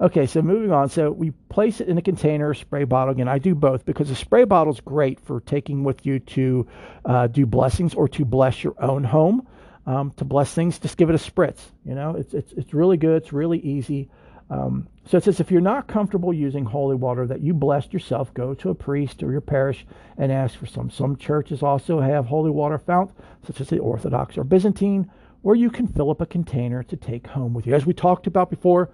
[0.00, 0.88] Okay, so moving on.
[0.88, 3.12] So we place it in a container, spray bottle.
[3.12, 6.66] Again, I do both because the spray bottle is great for taking with you to
[7.04, 9.46] uh, do blessings or to bless your own home.
[9.86, 11.58] Um, to bless things, just give it a spritz.
[11.84, 13.22] You know, it's it's it's really good.
[13.22, 14.08] It's really easy.
[14.50, 18.34] Um, so it says, if you're not comfortable using holy water that you blessed yourself,
[18.34, 19.86] go to a priest or your parish
[20.18, 20.90] and ask for some.
[20.90, 23.12] Some churches also have holy water fount,
[23.46, 25.10] such as the Orthodox or Byzantine,
[25.42, 27.74] where you can fill up a container to take home with you.
[27.74, 28.90] As we talked about before,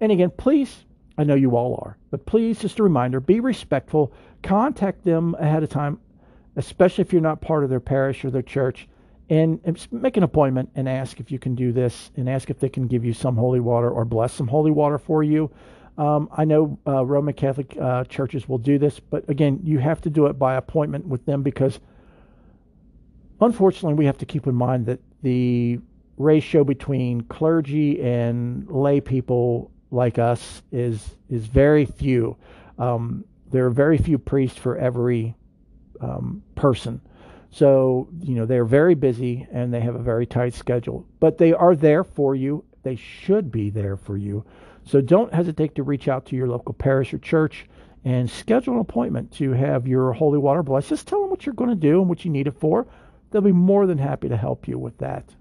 [0.00, 0.84] and again, please,
[1.16, 4.12] I know you all are, but please, just a reminder, be respectful.
[4.42, 5.98] Contact them ahead of time,
[6.56, 8.88] especially if you're not part of their parish or their church
[9.30, 12.68] and, make an appointment and ask if you can do this and ask if they
[12.68, 15.50] can give you some holy water or bless some holy water for you.
[15.98, 20.00] Um, I know uh, Roman Catholic uh, churches will do this, but again, you have
[20.02, 21.80] to do it by appointment with them because
[23.40, 25.80] unfortunately, we have to keep in mind that the
[26.16, 32.36] ratio between clergy and lay people like us is is very few.
[32.78, 35.34] Um, there are very few priests for every
[36.00, 37.00] um, person.
[37.50, 41.52] So, you know, they're very busy and they have a very tight schedule, but they
[41.52, 42.64] are there for you.
[42.82, 44.44] They should be there for you.
[44.84, 47.66] So don't hesitate to reach out to your local parish or church
[48.04, 50.90] and schedule an appointment to have your holy water blessed.
[50.90, 52.86] Just tell them what you're going to do and what you need it for.
[53.30, 55.34] They'll be more than happy to help you with that.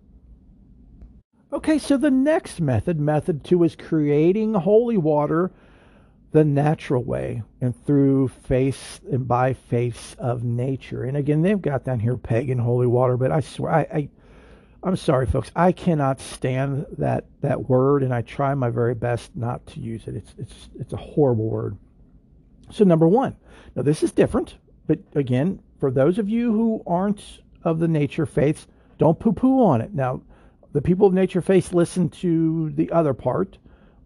[1.53, 5.51] Okay, so the next method, method two, is creating holy water
[6.31, 11.03] the natural way and through face and by face of nature.
[11.03, 14.09] And again, they've got down here pagan holy water, but I swear, I, I
[14.83, 15.51] I'm sorry, folks.
[15.55, 20.07] I cannot stand that that word, and I try my very best not to use
[20.07, 20.15] it.
[20.15, 21.77] It's it's it's a horrible word.
[22.69, 23.35] So number one,
[23.75, 28.25] now this is different, but again, for those of you who aren't of the nature
[28.25, 29.93] faiths, don't poo-poo on it.
[29.93, 30.21] Now,
[30.73, 33.57] the people of nature faith listen to the other part,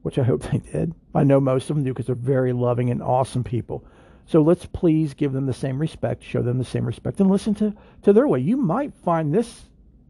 [0.02, 0.94] which I hope they did.
[1.14, 3.86] I know most of them do because they're very loving and awesome people.
[4.26, 7.54] So let's please give them the same respect, show them the same respect, and listen
[7.56, 8.40] to, to their way.
[8.40, 9.64] You might find this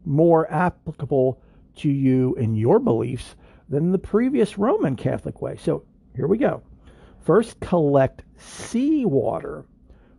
[0.04, 1.40] more applicable
[1.76, 3.34] to you in your beliefs
[3.68, 5.56] than the previous Roman Catholic way.
[5.56, 6.62] So here we go.
[7.20, 9.64] First, collect seawater.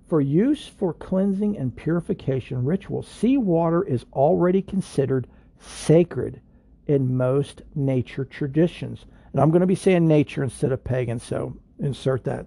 [0.07, 5.27] For use for cleansing and purification rituals, seawater is already considered
[5.59, 6.41] sacred
[6.87, 11.57] in most nature traditions And I'm going to be saying nature instead of pagan, so
[11.79, 12.45] insert that.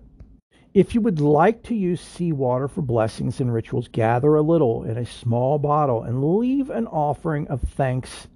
[0.72, 4.96] If you would like to use seawater for blessings and rituals, gather a little in
[4.96, 8.28] a small bottle and leave an offering of thanks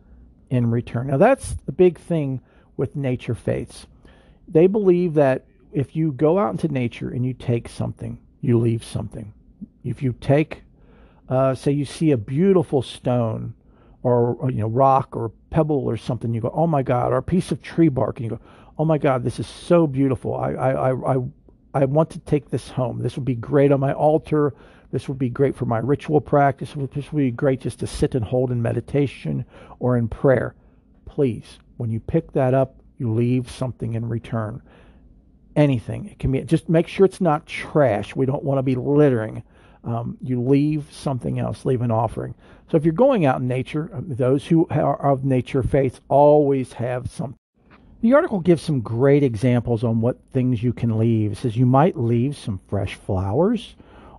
[0.48, 1.08] in return.
[1.08, 2.40] Now, that's the big thing
[2.76, 3.86] with nature faiths.
[4.48, 8.82] They believe that if you go out into nature and you take something, you leave
[8.82, 9.32] something.
[9.84, 10.62] If you take,
[11.28, 13.54] uh, say, you see a beautiful stone
[14.02, 17.18] or, or, you know rock or pebble or something, you go, oh my God, or
[17.18, 18.40] a piece of tree bark, and you go,
[18.78, 20.34] oh my God, this is so beautiful.
[20.34, 21.16] I I I
[21.74, 23.00] I want to take this home.
[23.02, 24.54] This would be great on my altar.
[24.90, 26.74] This would be great for my ritual practice.
[26.92, 29.44] This would be great just to sit and hold in meditation
[29.78, 30.54] or in prayer.
[31.04, 34.62] Please, when you pick that up, you leave something in return.
[35.56, 36.06] Anything.
[36.06, 38.16] It can be just make sure it's not trash.
[38.16, 39.42] We don't want to be littering.
[39.84, 42.34] Um, you leave something else, leave an offering.
[42.70, 46.74] So if you're going out in nature, um, those who are of nature faiths always
[46.74, 47.36] have something.
[48.00, 51.32] The article gives some great examples on what things you can leave.
[51.32, 53.74] It says you might leave some fresh flowers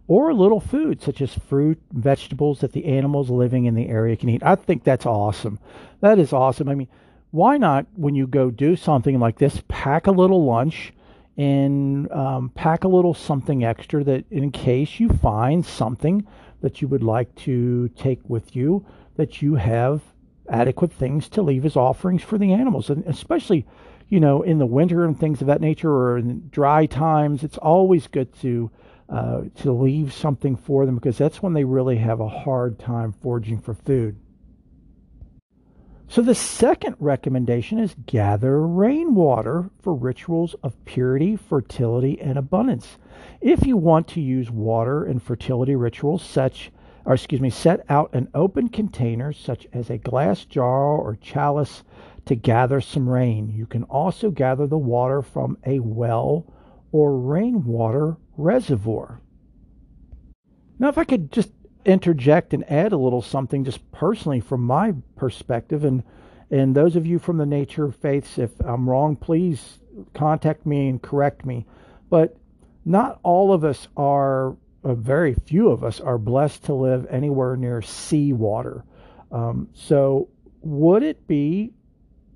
[0.07, 4.17] or a little food such as fruit, vegetables that the animals living in the area
[4.17, 4.43] can eat.
[4.43, 5.57] I think that's awesome.
[6.01, 6.67] That is awesome.
[6.67, 6.89] I mean,
[7.31, 10.93] why not when you go do something like this, pack a little lunch
[11.37, 16.27] and um, pack a little something extra that in case you find something
[16.61, 18.85] that you would like to take with you,
[19.17, 20.01] that you have
[20.49, 23.65] adequate things to leave as offerings for the animals, and especially,
[24.09, 27.43] you know, in the winter and things of that nature, or in dry times.
[27.43, 28.71] It's always good to
[29.09, 33.11] uh, to leave something for them because that's when they really have a hard time
[33.11, 34.15] foraging for food.
[36.11, 42.97] So the second recommendation is gather rainwater for rituals of purity, fertility, and abundance.
[43.39, 46.69] If you want to use water in fertility rituals, such
[47.05, 51.85] or excuse me, set out an open container such as a glass jar or chalice
[52.25, 53.49] to gather some rain.
[53.49, 56.45] You can also gather the water from a well
[56.91, 59.21] or rainwater reservoir.
[60.77, 61.53] Now, if I could just
[61.85, 66.03] interject and add a little something just personally from my perspective and
[66.49, 69.79] and those of you from the nature of faiths if I'm wrong please
[70.13, 71.65] contact me and correct me
[72.09, 72.35] but
[72.85, 77.81] not all of us are very few of us are blessed to live anywhere near
[77.81, 78.83] seawater.
[79.31, 80.29] Um, so,
[80.61, 81.71] would it be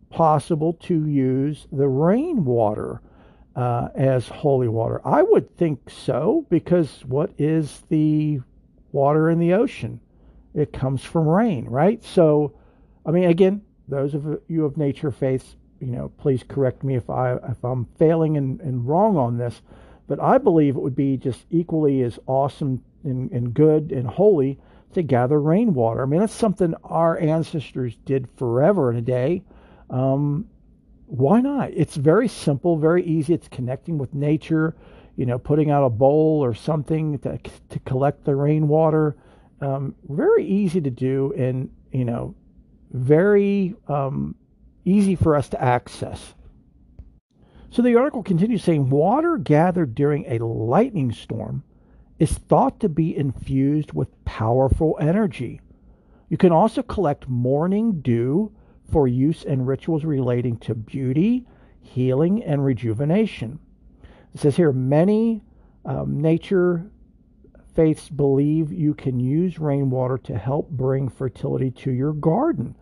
[0.10, 3.02] possible to use the rainwater
[3.56, 5.02] uh, as holy water?
[5.06, 8.42] I would think so, because what is the
[8.96, 10.00] water in the ocean?
[10.54, 12.02] It comes from rain, right?
[12.04, 12.54] So,
[13.06, 17.10] I mean, again, those of you of nature faiths, you know, please correct me if
[17.10, 19.62] I if I'm failing and, and wrong on this.
[20.08, 24.60] But I believe it would be just equally as awesome and, and good and holy
[24.94, 26.02] to gather rainwater.
[26.02, 29.44] I mean, that's something our ancestors did forever in a day.
[29.90, 30.48] Um,
[31.08, 31.72] why not?
[31.74, 33.34] It's very simple, very easy.
[33.34, 34.76] It's connecting with nature,
[35.16, 39.16] you know, putting out a bowl or something to, to collect the rainwater.
[39.62, 42.36] Um, very easy to do and, you know,
[42.92, 44.36] very um,
[44.84, 46.34] easy for us to access.
[47.70, 51.64] So the article continues saying water gathered during a lightning storm
[52.20, 55.60] is thought to be infused with powerful energy.
[56.30, 58.52] You can also collect morning dew
[58.92, 61.46] for use in rituals relating to beauty,
[61.82, 63.60] healing, and rejuvenation.
[64.36, 65.42] It says here many
[65.86, 66.92] um, nature
[67.74, 72.76] faiths believe you can use rainwater to help bring fertility to your garden.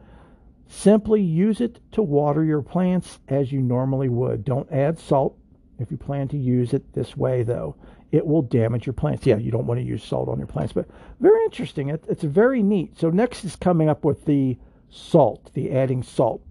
[0.68, 4.44] Simply use it to water your plants as you normally would.
[4.44, 5.38] Don't add salt
[5.78, 7.76] if you plan to use it this way, though.
[8.12, 9.24] It will damage your plants.
[9.28, 10.88] Yeah, you don't want to use salt on your plants, but
[11.20, 11.90] very interesting.
[11.90, 12.98] It, it's very neat.
[12.98, 14.58] So, next is coming up with the
[14.90, 16.42] salt, the adding salt.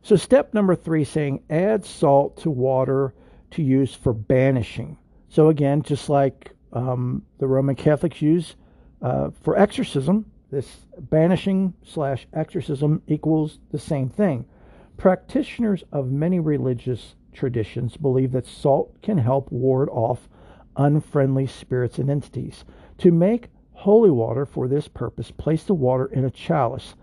[0.00, 3.12] So, step number three saying add salt to water
[3.52, 4.96] to use for banishing.
[5.28, 8.56] So, again, just like um, the Roman Catholics use
[9.02, 14.46] uh, for exorcism, this banishing slash exorcism equals the same thing.
[14.96, 20.28] Practitioners of many religious traditions believe that salt can help ward off
[20.76, 22.64] unfriendly spirits and entities.
[22.98, 26.94] To make holy water for this purpose, place the water in a chalice.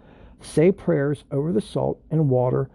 [0.42, 2.70] Say prayers over the salt and water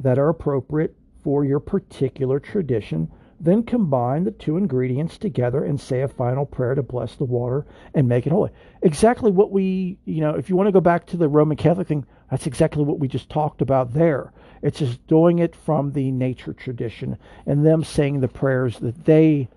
[0.00, 3.10] that are appropriate for your particular tradition
[3.40, 7.66] then combine the two ingredients together and say a final prayer to bless the water
[7.94, 8.50] and make it holy.
[8.82, 11.88] Exactly what we, you know, if you want to go back to the Roman Catholic
[11.88, 14.32] thing, that's exactly what we just talked about there.
[14.62, 19.48] It's just doing it from the nature tradition and them saying the prayers that they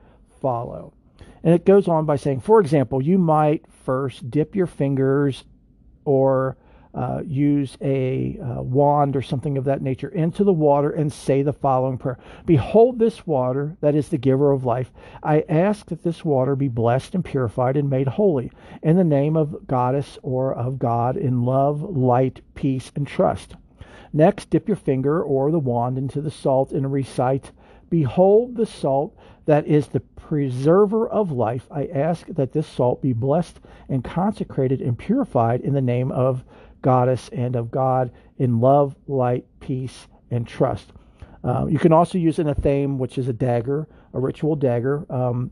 [0.42, 0.94] follow.
[1.44, 5.46] And it goes on by saying, for example, you might first dip your fingers
[6.04, 6.58] or
[6.98, 11.44] uh, use a uh, wand or something of that nature into the water and say
[11.44, 12.18] the following prayer
[12.48, 14.92] Behold, this water that is the giver of life.
[15.22, 19.38] I ask that this water be blessed and purified and made holy in the name
[19.38, 23.56] of Goddess or of God in love, light, peace, and trust.
[24.12, 27.52] Next, dip your finger or the wand into the salt and recite
[27.90, 31.68] Behold the salt that is the preserver of life.
[31.72, 36.44] I ask that this salt be blessed and consecrated and purified in the name of
[36.82, 40.92] goddess and of God in love, light, peace, and trust.
[41.44, 45.06] Um, you can also use an athame, which is a dagger, a ritual dagger.
[45.10, 45.52] Um,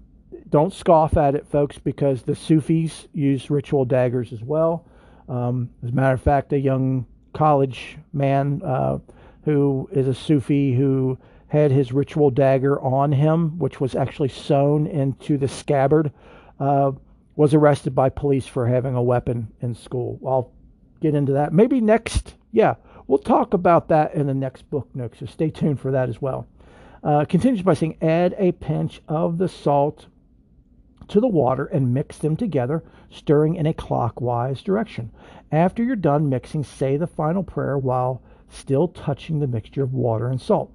[0.49, 4.85] don't scoff at it, folks, because the Sufis use ritual daggers as well.
[5.27, 8.99] Um, as a matter of fact, a young college man uh,
[9.43, 11.17] who is a Sufi who
[11.47, 16.11] had his ritual dagger on him, which was actually sewn into the scabbard,
[16.59, 16.91] uh,
[17.35, 20.19] was arrested by police for having a weapon in school.
[20.25, 20.51] I'll
[21.01, 22.35] get into that maybe next.
[22.51, 22.75] Yeah,
[23.07, 26.21] we'll talk about that in the next book nook, so stay tuned for that as
[26.21, 26.47] well.
[27.03, 30.07] Uh, continues by saying, add a pinch of the salt
[31.07, 35.11] to the water and mix them together, stirring in a clockwise direction.
[35.51, 40.29] After you're done mixing, say the final prayer while still touching the mixture of water
[40.29, 40.71] and salt.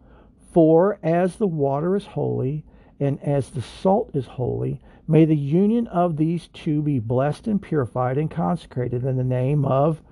[0.52, 2.64] For as the water is holy,
[3.00, 7.60] and as the salt is holy, may the union of these two be blessed and
[7.60, 10.02] purified and consecrated in the name of,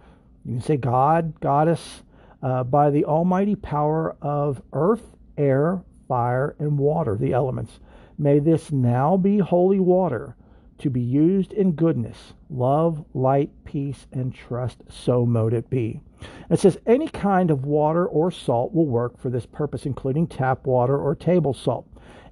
[0.44, 2.02] you can say God, Goddess,
[2.42, 7.80] uh, by the almighty power of earth, air, fire, and water, the elements.
[8.16, 10.36] May this now be holy water
[10.78, 14.82] to be used in goodness, love, light, peace, and trust.
[14.88, 16.00] So mote it be.
[16.50, 20.66] It says any kind of water or salt will work for this purpose, including tap
[20.66, 21.86] water or table salt.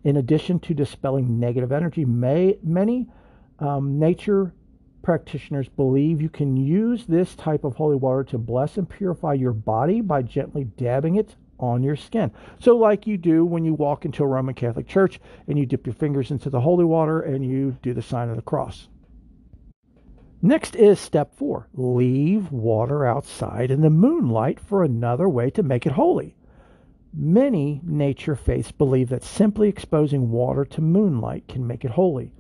[0.05, 3.09] In addition to dispelling negative energy, may, many
[3.59, 4.55] um, nature
[5.07, 9.53] practitioners believe you can use this type of holy water to bless and purify your
[9.53, 12.29] body by gently dabbing it on your skin.
[12.59, 15.87] So, like you do when you walk into a Roman Catholic church and you dip
[15.87, 18.89] your fingers into the holy water and you do the sign of the cross.
[20.43, 25.87] Next is step four leave water outside in the moonlight for another way to make
[25.87, 26.35] it holy.
[27.15, 32.33] Many nature faiths believe that simply exposing water to moonlight can make it holy.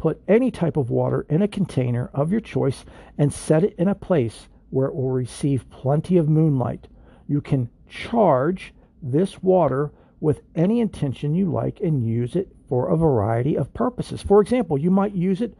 [0.00, 2.86] Put any type of water in a container of your choice
[3.18, 6.88] and set it in a place where it will receive plenty of moonlight.
[7.28, 8.72] You can charge
[9.02, 14.22] this water with any intention you like and use it for a variety of purposes.
[14.22, 15.54] For example, you might use it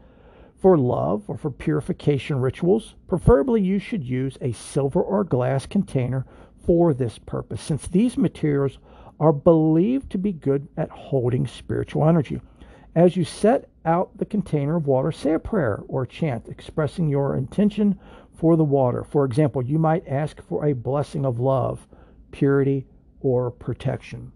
[0.59, 2.95] for love or for purification rituals.
[3.07, 6.25] Preferably, you should use a silver or glass container
[6.65, 8.79] for this purpose, since these materials
[9.19, 12.41] are believed to be good at holding spiritual energy.
[12.95, 17.09] As you set out the container of water, say a prayer or a chant expressing
[17.09, 17.99] your intention
[18.35, 19.03] for the water.
[19.03, 21.87] For example, you might ask for a blessing of love
[22.31, 22.85] purity,
[23.19, 24.31] or protection.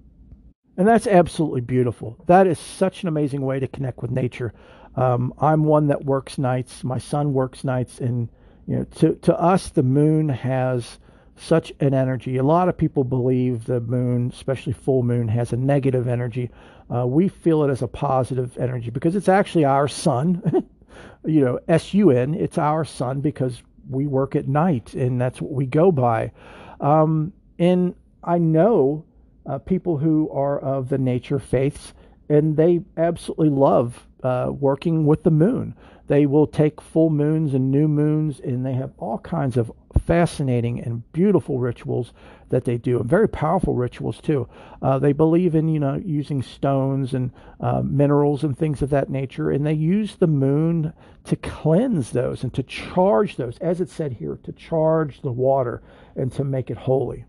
[0.77, 2.17] And that's absolutely beautiful.
[2.27, 4.53] That is such an amazing way to connect with nature.
[4.95, 6.83] Um, I'm one that works nights.
[6.83, 8.29] My son works nights, and
[8.67, 10.99] you know, to to us, the moon has
[11.37, 12.37] such an energy.
[12.37, 16.49] A lot of people believe the moon, especially full moon, has a negative energy.
[16.93, 20.67] Uh, we feel it as a positive energy because it's actually our sun.
[21.25, 22.33] you know, S U N.
[22.33, 26.31] It's our sun because we work at night, and that's what we go by.
[26.79, 29.05] Um, and I know
[29.45, 31.93] uh, people who are of the nature faiths,
[32.29, 35.75] and they absolutely love uh, working with the moon.
[36.07, 39.71] They will take full moons and new moons, and they have all kinds of
[40.05, 42.13] fascinating and beautiful rituals
[42.49, 44.47] that they do, and very powerful rituals too.
[44.81, 49.09] Uh, they believe in you know using stones and uh, minerals and things of that
[49.09, 50.93] nature, and they use the moon
[51.23, 55.81] to cleanse those and to charge those, as it said here, to charge the water
[56.15, 57.25] and to make it holy.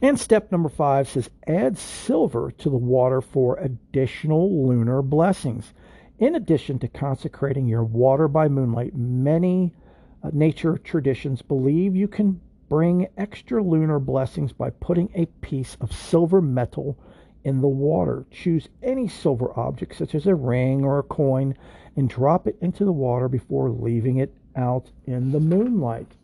[0.00, 5.72] And step number five says add silver to the water for additional lunar blessings.
[6.18, 9.74] In addition to consecrating your water by moonlight, many
[10.22, 15.92] uh, nature traditions believe you can bring extra lunar blessings by putting a piece of
[15.92, 16.98] silver metal
[17.44, 18.26] in the water.
[18.30, 21.54] Choose any silver object, such as a ring or a coin,
[21.96, 26.16] and drop it into the water before leaving it out in the moonlight.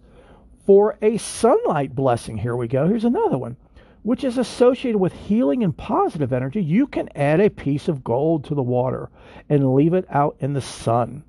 [0.67, 2.89] For a sunlight blessing, here we go.
[2.89, 3.57] Here's another one
[4.05, 8.45] which is associated with healing and positive energy, you can add a piece of gold
[8.45, 9.09] to the water
[9.49, 11.25] and leave it out in the sun.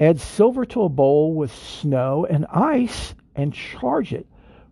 [0.00, 4.26] Add silver to a bowl with snow and ice and charge it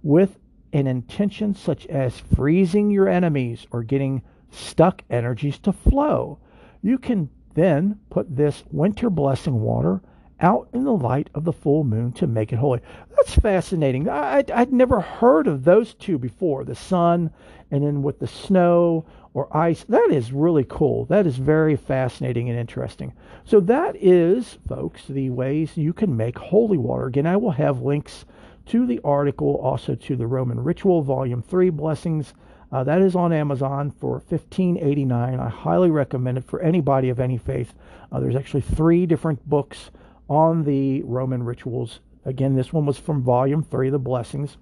[0.07, 0.39] with
[0.73, 6.39] an intention such as freezing your enemies or getting stuck energies to flow.
[6.81, 10.01] You can then put this winter blessing water
[10.39, 12.81] out in the light of the full moon to make it holy.
[13.17, 14.09] That's fascinating.
[14.09, 17.31] I, would never heard of those two before the sun
[17.73, 19.83] and then with the snow or ice.
[19.89, 21.07] That is really cool.
[21.07, 23.13] That is very fascinating and interesting.
[23.45, 27.07] So, that is, folks, the ways you can make holy water.
[27.07, 28.25] Again, I will have links
[28.67, 32.35] to the article, also to the Roman Ritual, Volume 3, Blessings.
[32.73, 35.41] Uh, that is on Amazon for $15.89.
[35.41, 37.75] I highly recommend it for anybody of any faith.
[38.11, 39.91] Uh, there's actually three different books
[40.29, 42.01] on the Roman rituals.
[42.25, 44.57] Again, this one was from volume three, The Blessings.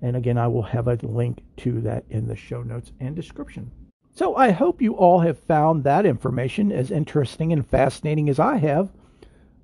[0.00, 3.70] And again, I will have a link to that in the show notes and description.
[4.14, 8.56] So I hope you all have found that information as interesting and fascinating as I
[8.56, 8.90] have.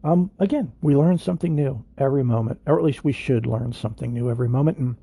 [0.06, 4.14] Um, again, we learn something new every moment, or at least we should learn something
[4.14, 4.78] new every moment.
[4.78, 4.94] And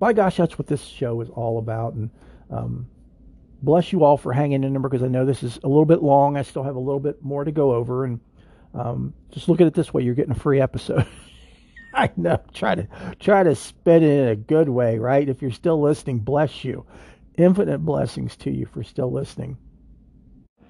[0.00, 1.94] by gosh, that's what this show is all about.
[1.94, 2.10] And
[2.50, 2.88] um,
[3.62, 6.02] bless you all for hanging in there because I know this is a little bit
[6.02, 6.36] long.
[6.36, 8.04] I still have a little bit more to go over.
[8.04, 8.18] And
[8.74, 11.06] um, just look at it this way: you're getting a free episode.
[11.94, 12.40] I know.
[12.52, 12.88] Try to
[13.20, 15.28] try to spin it in a good way, right?
[15.28, 16.84] If you're still listening, bless you.
[17.38, 19.56] Infinite blessings to you for still listening.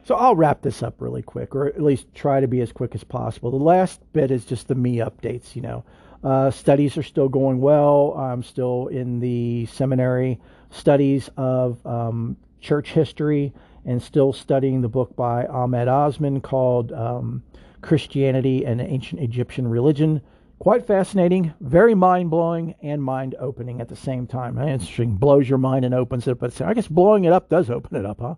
[0.05, 2.95] So I'll wrap this up really quick, or at least try to be as quick
[2.95, 3.51] as possible.
[3.51, 5.57] The last bit is just the me updates.
[5.57, 5.85] You know,
[6.23, 8.13] uh, studies are still going well.
[8.13, 10.41] I'm still in the seminary
[10.71, 13.55] studies of um, church history
[13.87, 17.43] and still studying the book by Ahmed Osman called um,
[17.81, 20.21] Christianity and Ancient Egyptian Religion.
[20.59, 24.59] Quite fascinating, very mind blowing, and mind opening at the same time.
[24.59, 27.97] Interesting, blows your mind and opens it, but I guess blowing it up does open
[27.97, 28.35] it up, huh?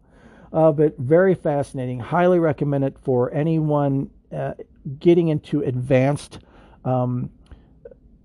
[0.52, 1.98] Uh, but very fascinating.
[1.98, 4.54] Highly recommend it for anyone uh,
[4.98, 6.38] getting into advanced
[6.84, 7.30] um,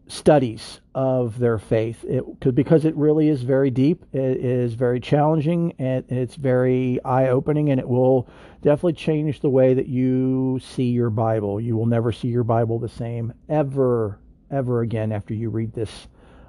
[0.07, 2.03] studies of their faith.
[2.03, 7.71] It, because it really is very deep it is very challenging and it's very eye-opening
[7.71, 8.27] and it will
[8.61, 11.61] definitely change the way that you see your bible.
[11.61, 14.19] You will never see your bible the same ever
[14.49, 16.07] ever again after you read this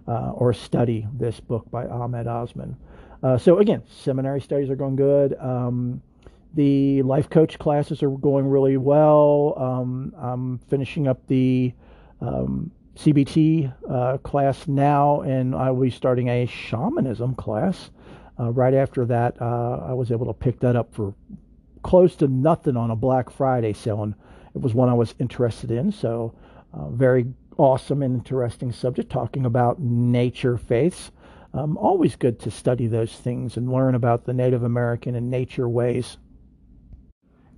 [0.09, 2.77] uh, or study this book by ahmed osman
[3.23, 6.03] uh, so again seminary studies are going good um,
[6.55, 11.73] the life coach classes are going really well um, i'm finishing up the
[12.21, 17.91] um, CBT uh, class now, and I will be starting a shamanism class.
[18.39, 21.15] Uh, right after that, uh, I was able to pick that up for
[21.83, 24.15] close to nothing on a Black Friday sale, and
[24.55, 25.91] it was one I was interested in.
[25.91, 26.35] So,
[26.73, 27.27] uh, very
[27.59, 31.11] awesome and interesting subject talking about nature faiths.
[31.55, 35.69] Um, always good to study those things and learn about the Native American and nature
[35.69, 36.17] ways.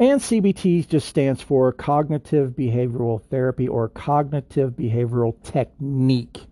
[0.00, 6.46] And CBT just stands for Cognitive Behavioral Therapy or Cognitive Behavioral Technique.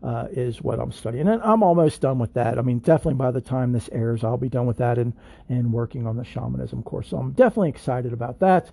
[0.00, 2.56] Uh, is what I'm studying, and I'm almost done with that.
[2.56, 5.12] I mean, definitely by the time this airs, I'll be done with that and
[5.48, 7.08] and working on the shamanism course.
[7.08, 8.70] So I'm definitely excited about that.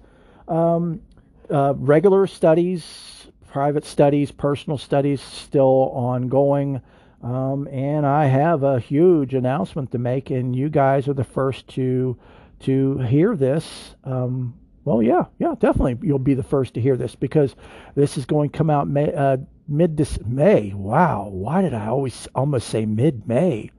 [0.48, 1.02] Um,
[1.50, 6.80] uh, regular studies, private studies, personal studies, still ongoing.
[7.26, 11.68] Um, and I have a huge announcement to make, and you guys are the first
[11.70, 12.18] to
[12.60, 14.54] to hear this, um,
[14.86, 17.56] well, yeah, yeah, definitely, you'll be the first to hear this because
[17.96, 20.72] this is going to come out May, uh, mid this May.
[20.74, 23.72] Wow, why did I always almost say mid May?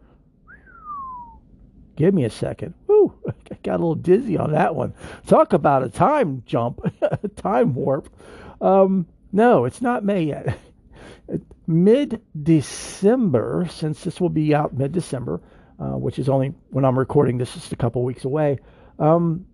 [1.94, 2.74] Give me a second.
[2.88, 4.92] Woo, I got a little dizzy on that one.
[5.28, 6.80] Talk about a time jump,
[7.36, 8.08] time warp.
[8.60, 10.58] Um, no, it's not May yet.
[11.66, 15.40] mid December, since this will be out mid December,
[15.78, 18.58] uh, which is only when I'm recording this, just a couple weeks away,
[18.98, 19.46] um,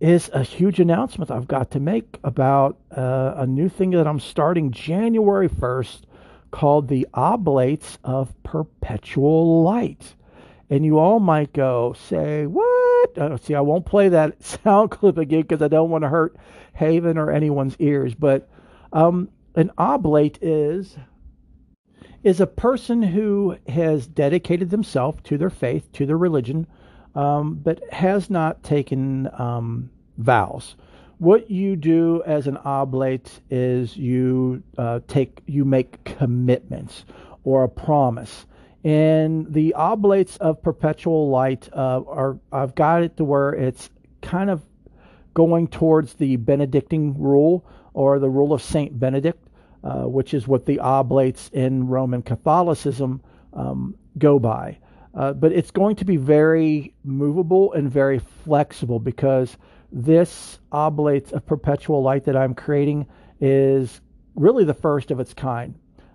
[0.00, 4.20] is a huge announcement I've got to make about uh, a new thing that I'm
[4.20, 6.02] starting January 1st
[6.50, 10.14] called the Oblates of Perpetual Light.
[10.70, 13.18] And you all might go, say, what?
[13.18, 16.36] Uh, see, I won't play that sound clip again because I don't want to hurt
[16.74, 18.14] Haven or anyone's ears.
[18.14, 18.48] But
[18.92, 20.96] um, an oblate is
[22.24, 26.66] is a person who has dedicated themselves to their faith, to their religion,
[27.14, 30.74] um, but has not taken um, vows.
[31.18, 37.04] What you do as an oblate is you uh, take, you make commitments
[37.44, 38.46] or a promise.
[38.82, 43.90] And the oblates of perpetual light uh, are, I've got it to where it's
[44.22, 44.62] kind of
[45.34, 49.43] going towards the Benedictine rule or the rule of Saint Benedict
[49.84, 53.20] uh, which is what the oblates in Roman Catholicism
[53.52, 54.78] um, go by.
[55.14, 59.56] Uh, but it's going to be very movable and very flexible because
[59.92, 63.06] this oblate of perpetual light that I'm creating
[63.40, 64.00] is
[64.34, 65.74] really the first of its kind.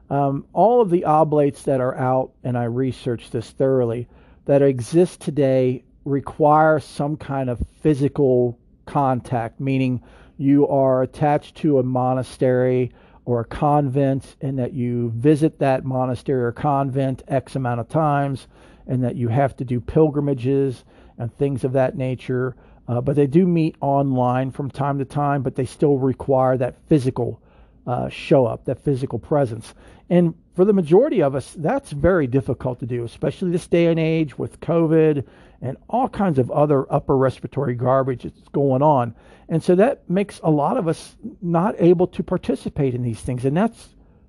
[0.10, 4.08] Um, all of the oblates that are out, and I researched this thoroughly,
[4.46, 8.58] that exist today require some kind of physical
[8.88, 10.02] contact, meaning
[10.38, 12.92] you are attached to a monastery
[13.30, 18.48] or a convent and that you visit that monastery or convent X amount of times
[18.88, 20.84] and that you have to do pilgrimages
[21.20, 22.56] and things of that nature.
[22.88, 26.76] Uh, but they do meet online from time to time, but they still require that
[26.88, 27.40] physical
[27.86, 29.76] uh, show up, that physical presence.
[30.10, 33.98] And for the majority of us, that's very difficult to do, especially this day and
[33.98, 35.26] age with COVID
[35.62, 39.16] and all kinds of other upper respiratory garbage that's going on.
[39.48, 43.46] And so that makes a lot of us not able to participate in these things.
[43.46, 43.88] And that's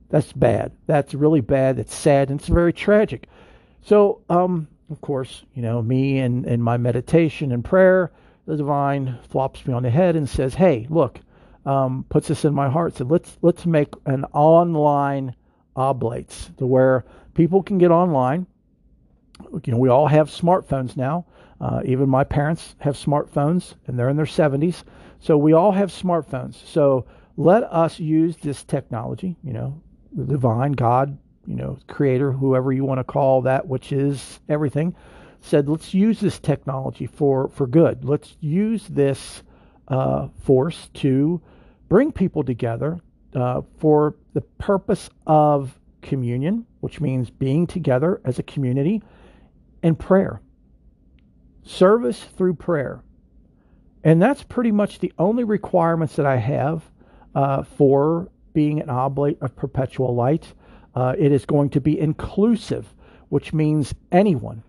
[0.09, 0.70] that's bad.
[0.87, 1.81] That's really bad.
[1.81, 3.26] It's sad and it's very tragic.
[3.83, 8.12] So, um, of course, you know, me and, and my meditation and prayer,
[8.47, 11.18] the divine flops me on the head and says, Hey, look,
[11.66, 12.95] um, puts this in my heart.
[12.95, 15.35] So let's let's make an online
[15.77, 17.05] oblates to where
[17.35, 18.47] people can get online.
[19.64, 21.27] You know, we all have smartphones now.
[21.61, 24.83] Uh, even my parents have smartphones, and they're in their 70s.
[25.21, 26.55] So we all have smartphones.
[26.66, 27.07] So
[27.37, 29.37] let us use this technology.
[29.45, 31.16] You know, the divine God,
[31.47, 34.95] you know, creator, whoever you want to call that, which is everything,
[35.41, 38.05] said, let's use this technology for for good.
[38.05, 39.43] Let's use this
[39.89, 41.41] uh, force to
[41.89, 43.01] bring people together
[43.35, 49.03] uh, for the purpose of communion, which means being together as a community,
[49.83, 50.41] and prayer.
[51.62, 53.03] Service through prayer.
[54.03, 56.83] And that's pretty much the only requirements that I have
[57.35, 60.53] uh, for being an oblate of perpetual light.
[60.95, 62.93] Uh, it is going to be inclusive,
[63.28, 64.62] which means anyone,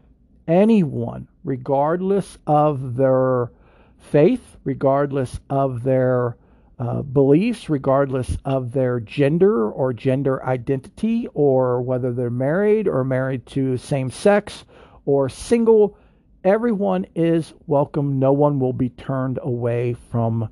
[0.47, 3.51] anyone, regardless of their
[3.97, 6.35] faith, regardless of their
[6.81, 13.45] uh, beliefs, regardless of their gender or gender identity, or whether they're married or married
[13.45, 14.65] to same sex
[15.05, 15.95] or single.
[16.43, 18.17] Everyone is welcome.
[18.17, 20.49] No one will be turned away from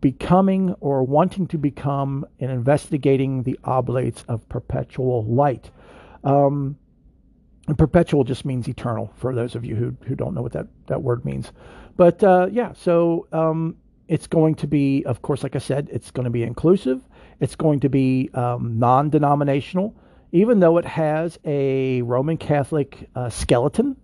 [0.00, 5.70] becoming or wanting to become and investigating the oblates of perpetual light.
[6.24, 6.78] Um,
[7.68, 10.68] and perpetual just means eternal for those of you who, who don't know what that,
[10.86, 11.52] that word means.
[11.94, 13.76] But uh, yeah, so um,
[14.12, 17.00] it's going to be, of course, like I said, it's going to be inclusive.
[17.40, 19.96] It's going to be um, non denominational,
[20.32, 23.96] even though it has a Roman Catholic uh, skeleton.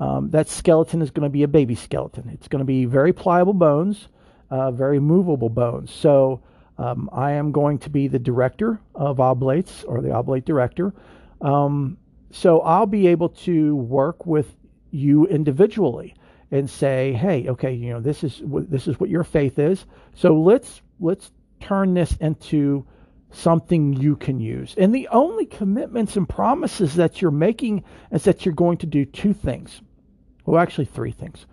[0.00, 2.28] Um, that skeleton is going to be a baby skeleton.
[2.30, 4.08] It's going to be very pliable bones,
[4.50, 5.92] uh, very movable bones.
[5.92, 6.42] So
[6.76, 10.92] um, I am going to be the director of oblates or the oblate director.
[11.40, 11.98] Um,
[12.32, 14.56] so I'll be able to work with
[14.90, 16.16] you individually
[16.52, 19.84] and say, hey, okay, you know, this is this is what your faith is.
[20.14, 22.86] So let's let's turn this into
[23.30, 24.74] something you can use.
[24.76, 29.06] And the only commitments and promises that you're making is that you're going to do
[29.06, 29.80] two things.
[30.44, 31.46] Well, actually, three things.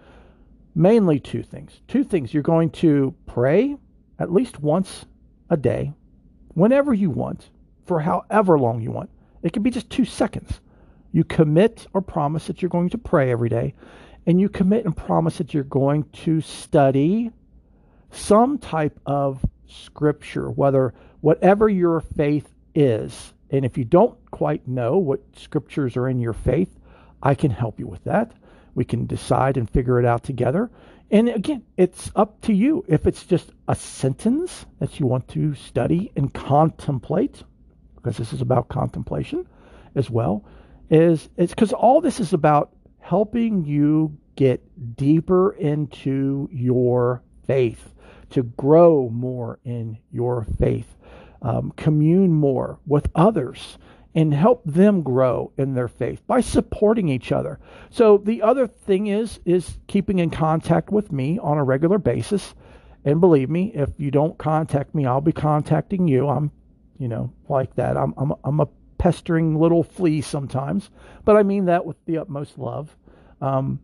[0.75, 1.79] Mainly two things.
[1.87, 2.33] Two things.
[2.33, 3.77] You're going to pray
[4.19, 5.05] at least once
[5.49, 5.93] a day,
[6.55, 7.49] whenever you want,
[7.85, 9.09] for however long you want.
[9.43, 10.59] It could be just two seconds.
[11.13, 13.73] You commit or promise that you're going to pray every day
[14.29, 17.31] and you commit and promise that you're going to study
[18.11, 23.33] some type of scripture, whether whatever your faith is.
[23.49, 26.69] And if you don't quite know what scriptures are in your faith,
[27.23, 28.31] I can help you with that.
[28.75, 30.69] We can decide and figure it out together.
[31.09, 32.85] And again, it's up to you.
[32.87, 37.41] If it's just a sentence that you want to study and contemplate,
[37.95, 39.47] because this is about contemplation
[39.95, 40.45] as well,
[40.91, 42.73] is it's because all this is about
[43.09, 44.61] helping you get
[44.95, 47.95] deeper into your faith,
[48.29, 50.95] to grow more in your faith,
[51.41, 53.79] um, commune more with others,
[54.13, 57.59] and help them grow in their faith by supporting each other.
[57.89, 62.53] So the other thing is is keeping in contact with me on a regular basis.
[63.05, 66.27] And believe me, if you don't contact me, I'll be contacting you.
[66.27, 66.51] I'm,
[66.99, 67.97] you know, like that.
[67.97, 68.67] I'm I'm I'm a
[68.99, 70.91] pestering little flea sometimes,
[71.25, 72.95] but I mean that with the utmost love.
[73.41, 73.79] Um,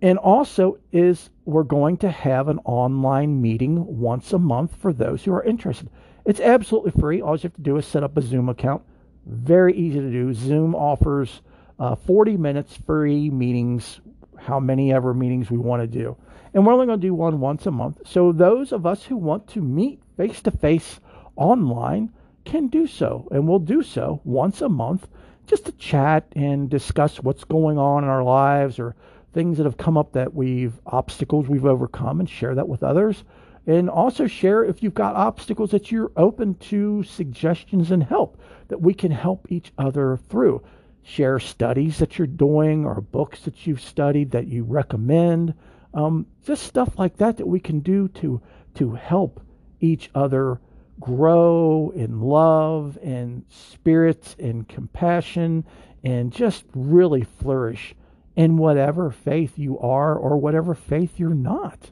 [0.00, 5.24] and also is we're going to have an online meeting once a month for those
[5.24, 5.88] who are interested.
[6.24, 7.22] It's absolutely free.
[7.22, 8.82] All you have to do is set up a Zoom account.
[9.26, 10.34] Very easy to do.
[10.34, 11.40] Zoom offers
[11.78, 14.00] uh, 40 minutes free meetings,
[14.38, 16.16] how many ever meetings we want to do.
[16.52, 18.00] And we're only going to do one once a month.
[18.06, 21.00] So those of us who want to meet face to face
[21.36, 22.12] online
[22.44, 23.26] can do so.
[23.30, 25.08] And we'll do so once a month
[25.46, 28.94] just to chat and discuss what's going on in our lives or
[29.32, 33.24] things that have come up that we've obstacles we've overcome and share that with others.
[33.66, 38.38] And also share if you've got obstacles that you're open to suggestions and help
[38.68, 40.62] that we can help each other through.
[41.02, 45.54] Share studies that you're doing or books that you've studied that you recommend.
[45.92, 48.40] Um, just stuff like that that we can do to
[48.74, 49.40] to help
[49.80, 50.60] each other
[51.00, 55.64] grow in love and spirit and compassion
[56.02, 57.94] and just really flourish
[58.36, 61.90] in whatever faith you are or whatever faith you're not.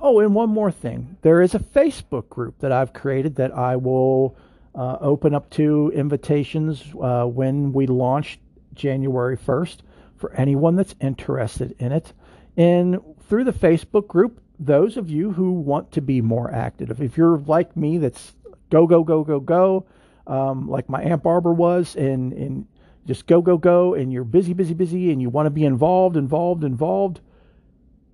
[0.00, 1.16] Oh, and one more thing.
[1.22, 4.36] There is a Facebook group that I've created that I will
[4.74, 8.38] uh, open up to invitations uh, when we launch
[8.74, 9.78] January 1st
[10.16, 12.12] for anyone that's interested in it.
[12.56, 17.16] And through the Facebook group, those of you who want to be more active, if
[17.16, 18.34] you're like me, that's
[18.70, 19.86] go, go, go, go, go,
[20.26, 22.66] um, like my Aunt Barbara was, and, and
[23.06, 26.16] just go, go, go, and you're busy, busy, busy, and you want to be involved,
[26.16, 27.20] involved, involved,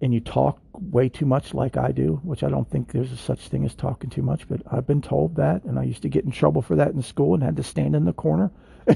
[0.01, 3.17] and you talk way too much like I do, which I don't think there's a
[3.17, 6.09] such thing as talking too much, but I've been told that, and I used to
[6.09, 8.51] get in trouble for that in school and had to stand in the corner.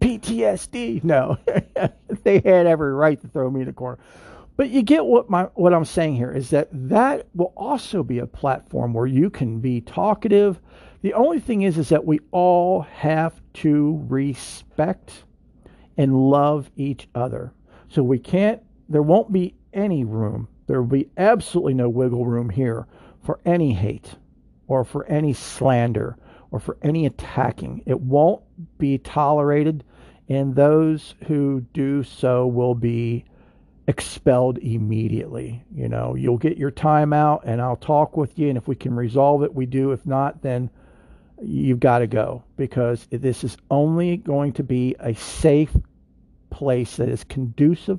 [0.00, 1.04] PTSD.
[1.04, 1.38] No,
[2.24, 3.98] they had every right to throw me in the corner.
[4.56, 8.18] But you get what my what I'm saying here is that that will also be
[8.18, 10.60] a platform where you can be talkative.
[11.02, 15.24] The only thing is is that we all have to respect
[15.96, 17.52] and love each other.
[17.88, 20.48] So we can't there won't be any room.
[20.66, 22.86] There will be absolutely no wiggle room here
[23.22, 24.16] for any hate
[24.66, 26.16] or for any slander
[26.50, 27.82] or for any attacking.
[27.86, 28.42] It won't
[28.78, 29.84] be tolerated,
[30.28, 33.24] and those who do so will be
[33.90, 35.64] expelled immediately.
[35.74, 38.76] You know, you'll get your time out, and I'll talk with you, and if we
[38.76, 39.90] can resolve it, we do.
[39.90, 40.70] If not, then
[41.42, 45.74] you've got to go because this is only going to be a safe
[46.50, 47.98] place that is conducive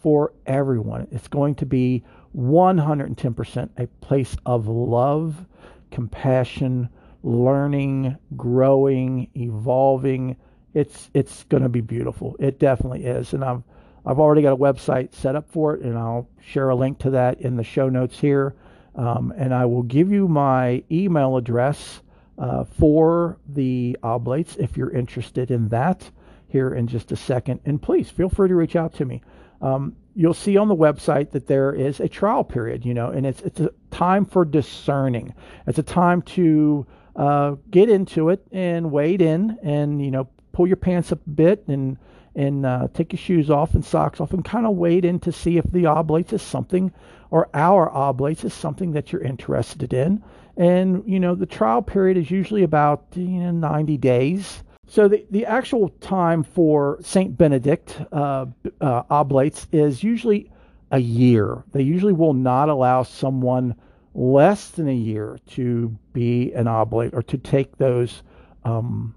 [0.00, 1.06] for everyone.
[1.10, 2.02] It's going to be
[2.34, 5.44] 110% a place of love,
[5.90, 6.88] compassion,
[7.22, 10.36] learning, growing, evolving.
[10.72, 12.36] It's it's going to be beautiful.
[12.38, 13.62] It definitely is, and I've
[14.06, 17.10] I've already got a website set up for it, and I'll share a link to
[17.10, 18.54] that in the show notes here.
[18.94, 22.00] Um, and I will give you my email address
[22.38, 26.10] uh, for the oblates if you're interested in that
[26.48, 27.60] here in just a second.
[27.64, 29.22] And please feel free to reach out to me.
[29.60, 33.26] Um, you'll see on the website that there is a trial period, you know, and
[33.26, 35.34] it's it's a time for discerning.
[35.66, 36.86] It's a time to
[37.16, 41.30] uh, get into it and wade in and you know pull your pants up a
[41.30, 41.98] bit and
[42.36, 45.32] and uh, take your shoes off and socks off and kind of wade in to
[45.32, 46.92] see if the oblates is something
[47.30, 50.22] or our oblates is something that you're interested in.
[50.56, 54.62] And you know the trial period is usually about you know 90 days.
[54.88, 58.46] So the, the actual time for Saint Benedict uh,
[58.80, 60.52] uh, oblates is usually
[60.92, 61.64] a year.
[61.72, 63.74] They usually will not allow someone
[64.14, 68.22] less than a year to be an oblate or to take those
[68.64, 69.14] um,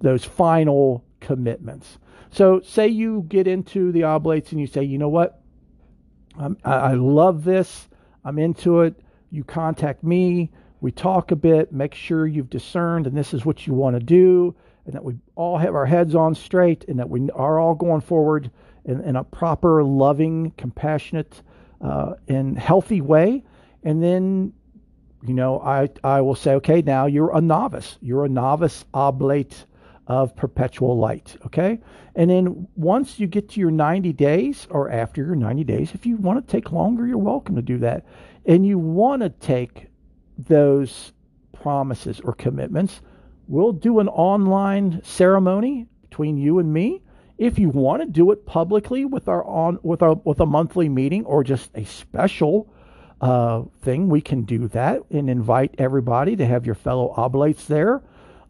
[0.00, 1.98] those final commitments.
[2.30, 5.40] So, say you get into the oblates and you say, you know what,
[6.38, 7.88] I, I love this,
[8.24, 8.94] I'm into it.
[9.30, 10.50] You contact me,
[10.80, 14.04] we talk a bit, make sure you've discerned, and this is what you want to
[14.04, 14.54] do,
[14.84, 18.02] and that we all have our heads on straight, and that we are all going
[18.02, 18.50] forward
[18.84, 21.42] in, in a proper, loving, compassionate,
[21.80, 23.42] uh, and healthy way
[23.82, 24.52] and then,
[25.26, 27.98] you know, I, I will say, okay, now you're a novice.
[28.00, 29.66] You're a novice oblate
[30.06, 31.36] of perpetual light.
[31.46, 31.78] Okay.
[32.14, 36.04] And then once you get to your 90 days or after your 90 days, if
[36.06, 38.04] you want to take longer, you're welcome to do that.
[38.44, 39.86] And you want to take
[40.36, 41.12] those
[41.52, 43.00] promises or commitments,
[43.46, 47.02] we'll do an online ceremony between you and me.
[47.38, 50.88] If you want to do it publicly with our on with our with a monthly
[50.88, 52.72] meeting or just a special
[53.20, 58.02] uh, thing, we can do that and invite everybody to have your fellow oblates there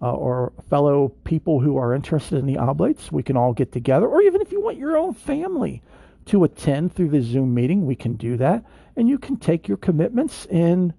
[0.02, 3.12] uh, or fellow people who are interested in the oblates.
[3.12, 5.80] We can all get together, or even if you want your own family
[6.26, 8.64] to attend through the Zoom meeting, we can do that.
[8.96, 10.92] And you can take your commitments and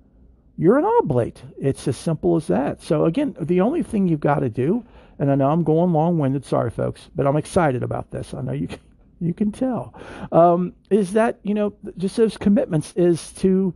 [0.58, 1.41] you're an oblate.
[1.60, 2.82] It's as simple as that.
[2.82, 4.84] So, again, the only thing you've got to do,
[5.20, 8.34] and I know I'm going long winded, sorry, folks, but I'm excited about this.
[8.34, 8.68] I know you
[9.20, 9.93] you can tell,
[10.34, 13.74] um, is that, you know, just those commitments is to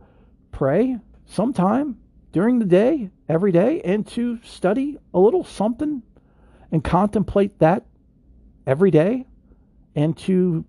[0.52, 1.96] pray sometime
[2.32, 6.02] during the day, every day, and to study a little something
[6.70, 7.86] and contemplate that
[8.66, 9.26] every day
[9.94, 10.64] and to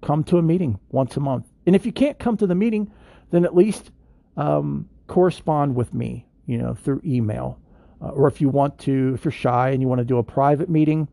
[0.00, 1.46] come to a meeting once a month.
[1.66, 2.90] And if you can't come to the meeting,
[3.30, 3.90] then at least
[4.36, 7.58] um, correspond with me, you know, through email.
[8.00, 10.22] Uh, or if you want to, if you're shy and you want to do a
[10.22, 11.08] private meeting,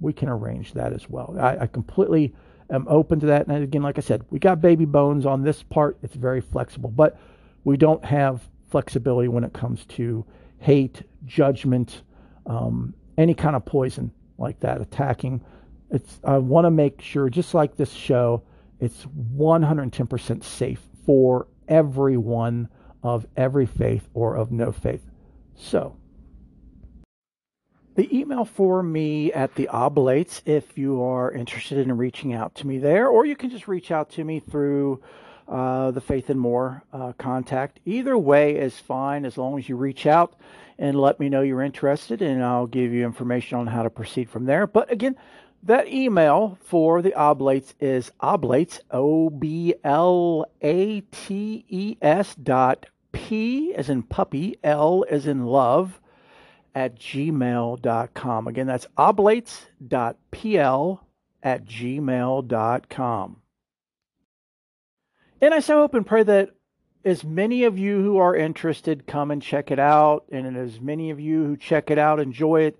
[0.00, 1.36] we can arrange that as well.
[1.38, 2.34] I, I completely
[2.70, 3.46] am open to that.
[3.46, 5.98] And again, like I said, we got baby bones on this part.
[6.02, 7.18] It's very flexible, but
[7.64, 10.24] we don't have flexibility when it comes to
[10.58, 12.02] hate, judgment,
[12.46, 15.40] um, any kind of poison like that, attacking.
[15.90, 18.42] It's I want to make sure, just like this show,
[18.80, 19.04] It's
[19.36, 22.68] 110% safe for everyone
[23.02, 25.04] of every faith or of no faith.
[25.54, 25.96] So,
[27.94, 32.66] the email for me at the Oblates, if you are interested in reaching out to
[32.66, 35.02] me there, or you can just reach out to me through
[35.48, 37.80] uh, the Faith and More uh, contact.
[37.84, 40.34] Either way is fine as long as you reach out
[40.78, 44.30] and let me know you're interested, and I'll give you information on how to proceed
[44.30, 44.66] from there.
[44.66, 45.16] But again,
[45.64, 52.86] that email for the Oblates is oblates, O B L A T E S dot
[53.12, 56.00] P as in puppy, L as in love
[56.74, 58.48] at gmail.com.
[58.48, 61.06] Again, that's oblates.pl
[61.42, 63.36] at gmail.com.
[65.42, 66.50] And I so hope and pray that
[67.04, 71.10] as many of you who are interested come and check it out, and as many
[71.10, 72.78] of you who check it out enjoy it,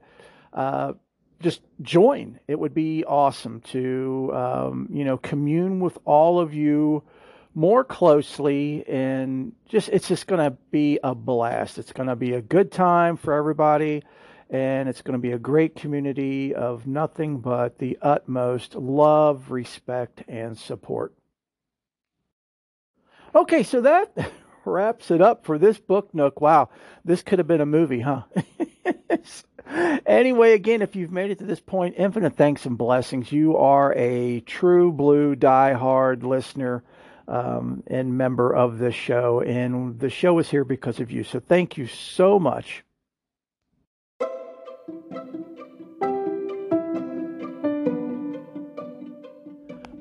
[0.53, 0.93] uh,
[1.41, 2.39] just join.
[2.47, 7.03] It would be awesome to, um, you know, commune with all of you
[7.53, 11.79] more closely and just it's just going to be a blast.
[11.79, 14.05] It's going to be a good time for everybody
[14.51, 20.23] and it's going to be a great community of nothing but the utmost love, respect
[20.29, 21.13] and support.
[23.35, 24.13] Okay, so that
[24.65, 26.41] wraps it up for this book nook.
[26.41, 26.69] Wow,
[27.05, 28.23] this could have been a movie, huh?
[30.07, 33.33] anyway, again, if you've made it to this point, infinite thanks and blessings.
[33.33, 36.85] You are a true blue die-hard listener
[37.27, 39.41] um, and member of this show.
[39.41, 41.25] And the show is here because of you.
[41.25, 42.85] So thank you so much.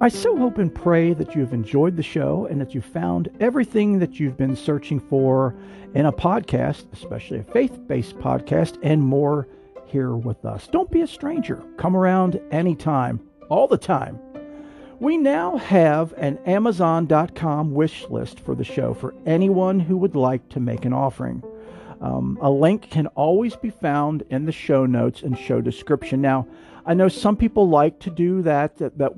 [0.02, 3.99] I so hope and pray that you've enjoyed the show and that you found everything
[3.99, 5.54] that you've been searching for
[5.93, 9.47] in a podcast, especially a faith based podcast, and more
[9.86, 10.68] here with us.
[10.72, 11.64] Don't be a stranger.
[11.78, 14.20] Come around anytime, all the time.
[14.99, 20.49] We now have an Amazon.com wish list for the show for anyone who would like
[20.49, 21.43] to make an offering.
[22.02, 26.20] Um, a link can always be found in the show notes and show description.
[26.22, 26.47] Now,
[26.86, 29.14] I know some people like to do that, that, that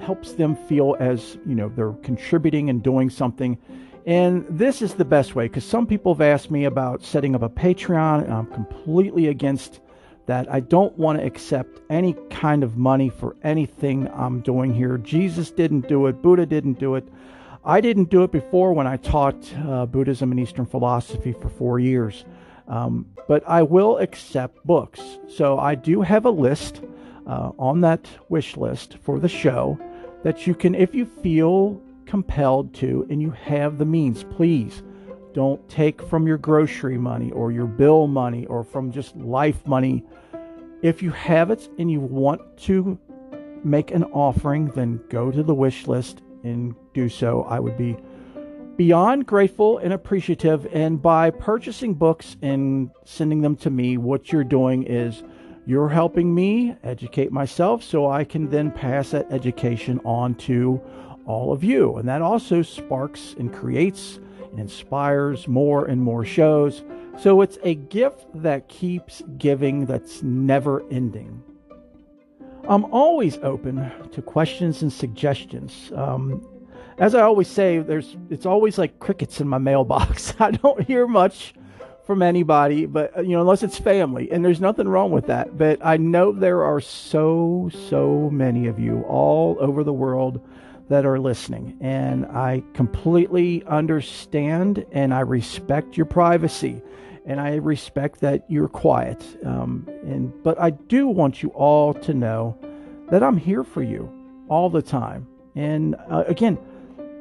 [0.00, 3.58] helps them feel as, you know, they're contributing and doing something.
[4.04, 7.42] And this is the best way because some people have asked me about setting up
[7.42, 9.80] a Patreon, and I'm completely against
[10.26, 14.98] that I don't want to accept any kind of money for anything I'm doing here.
[14.98, 17.08] Jesus didn't do it, Buddha didn't do it.
[17.66, 21.80] I didn't do it before when I taught uh, Buddhism and Eastern philosophy for four
[21.80, 22.24] years.
[22.68, 25.00] Um, but I will accept books.
[25.28, 26.82] So I do have a list
[27.26, 29.80] uh, on that wish list for the show
[30.22, 34.84] that you can, if you feel compelled to and you have the means, please
[35.34, 40.04] don't take from your grocery money or your bill money or from just life money.
[40.82, 42.96] If you have it and you want to
[43.64, 47.42] make an offering, then go to the wish list and do so.
[47.42, 47.94] I would be
[48.76, 50.66] beyond grateful and appreciative.
[50.72, 55.22] And by purchasing books and sending them to me, what you're doing is
[55.66, 60.80] you're helping me educate myself so I can then pass that education on to
[61.26, 61.96] all of you.
[61.96, 64.18] And that also sparks and creates
[64.50, 66.82] and inspires more and more shows.
[67.18, 71.42] So it's a gift that keeps giving, that's never ending.
[72.68, 75.92] I'm always open to questions and suggestions.
[75.94, 76.46] Um,
[76.98, 80.34] as I always say, there's it's always like crickets in my mailbox.
[80.40, 81.54] I don't hear much
[82.04, 85.58] from anybody, but you know, unless it's family, and there's nothing wrong with that.
[85.58, 90.40] But I know there are so so many of you all over the world
[90.88, 91.76] that are listening.
[91.80, 96.80] And I completely understand and I respect your privacy
[97.26, 99.22] and I respect that you're quiet.
[99.44, 102.56] Um, and but I do want you all to know
[103.10, 104.12] that I'm here for you
[104.48, 105.26] all the time.
[105.56, 106.58] And uh, again,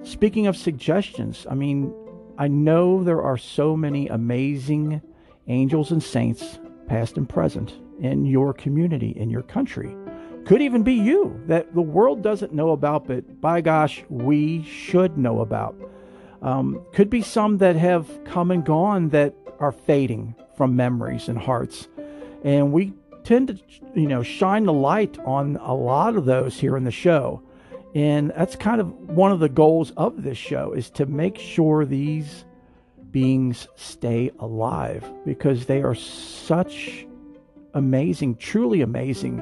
[0.05, 1.93] speaking of suggestions, I mean,
[2.37, 5.01] I know there are so many amazing
[5.47, 9.95] angels and saints, past and present, in your community, in your country
[10.45, 15.17] could even be you that the world doesn't know about, but by gosh, we should
[15.17, 15.75] know about.
[16.41, 21.37] Um, could be some that have come and gone that are fading from memories and
[21.37, 21.87] hearts.
[22.43, 22.93] And we
[23.23, 23.59] tend to,
[23.99, 27.41] you know, shine the light on a lot of those here in the show.
[27.95, 31.85] And that's kind of one of the goals of this show is to make sure
[31.85, 32.45] these
[33.09, 37.07] beings stay alive because they are such
[37.73, 39.41] amazing, truly amazing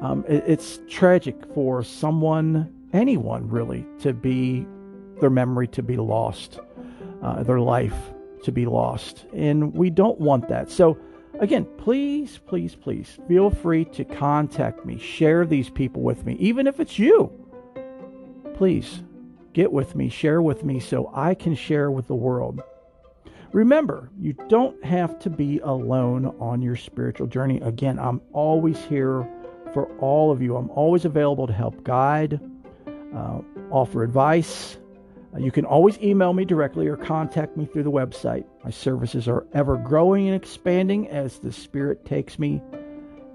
[0.00, 4.66] um, it, it's tragic for someone, anyone really, to be
[5.20, 6.58] their memory to be lost,
[7.22, 7.94] uh, their life
[8.44, 10.70] to be lost, and we don't want that.
[10.70, 10.96] So,
[11.40, 16.66] again, please, please, please feel free to contact me, share these people with me, even
[16.66, 17.30] if it's you.
[18.60, 19.00] Please
[19.54, 22.60] get with me, share with me so I can share with the world.
[23.52, 27.58] Remember, you don't have to be alone on your spiritual journey.
[27.62, 29.26] Again, I'm always here
[29.72, 30.58] for all of you.
[30.58, 32.38] I'm always available to help guide,
[33.16, 33.38] uh,
[33.70, 34.76] offer advice.
[35.34, 38.44] Uh, you can always email me directly or contact me through the website.
[38.62, 42.60] My services are ever growing and expanding as the Spirit takes me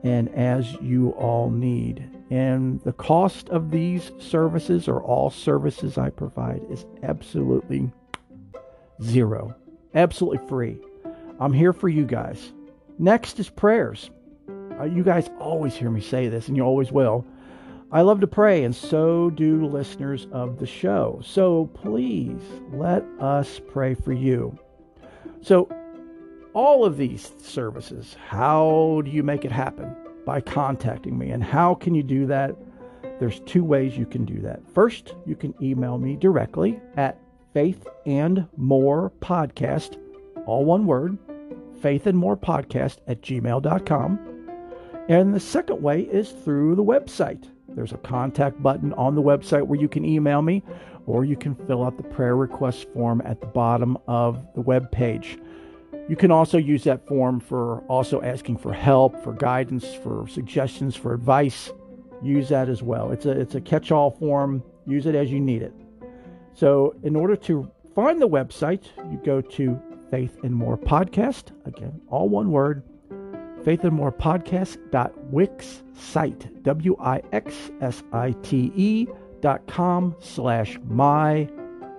[0.06, 2.08] and as you all need.
[2.30, 7.92] And the cost of these services or all services I provide is absolutely
[9.02, 9.56] zero,
[9.96, 10.78] absolutely free.
[11.40, 12.54] I'm here for you guys.
[13.00, 14.12] Next is prayers.
[14.80, 17.26] Uh, you guys always hear me say this, and you always will.
[17.92, 21.20] I love to pray, and so do listeners of the show.
[21.24, 22.42] So please
[22.72, 24.58] let us pray for you.
[25.42, 25.68] So,
[26.56, 29.96] all of these services, how do you make it happen?
[30.26, 31.30] By contacting me.
[31.30, 32.56] And how can you do that?
[33.20, 34.62] There's two ways you can do that.
[34.74, 37.20] First, you can email me directly at
[37.54, 39.98] faith and more podcast,
[40.46, 41.18] all one word,
[41.82, 44.20] faith and more podcast at gmail.com.
[45.10, 47.50] And the second way is through the website.
[47.70, 50.64] There's a contact button on the website where you can email me,
[51.06, 54.92] or you can fill out the prayer request form at the bottom of the web
[54.92, 55.38] page.
[56.08, 60.96] You can also use that form for also asking for help, for guidance, for suggestions,
[60.96, 61.72] for advice.
[62.22, 63.12] Use that as well.
[63.12, 64.64] It's a it's a catch-all form.
[64.86, 65.74] Use it as you need it.
[66.54, 69.82] So, in order to find the website, you go to
[70.12, 71.46] Faith and More Podcast.
[71.66, 72.84] Again, all one word.
[73.64, 79.08] Faith and More Podcast dot wix site w i x s i t e
[79.42, 81.50] dot com slash my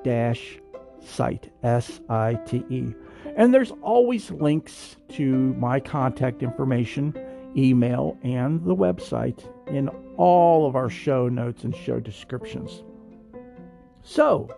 [0.04, 0.60] dash
[1.00, 2.94] site s i t e.
[3.36, 7.14] And there's always links to my contact information,
[7.56, 12.82] email, and the website in all of our show notes and show descriptions.
[14.02, 14.48] So,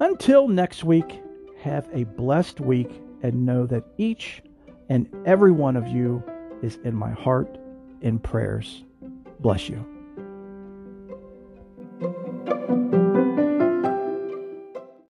[0.00, 1.22] until next week,
[1.60, 4.42] have a blessed week and know that each
[4.88, 6.22] and every one of you
[6.62, 7.58] is in my heart
[8.02, 8.84] in prayers.
[9.40, 9.84] Bless you.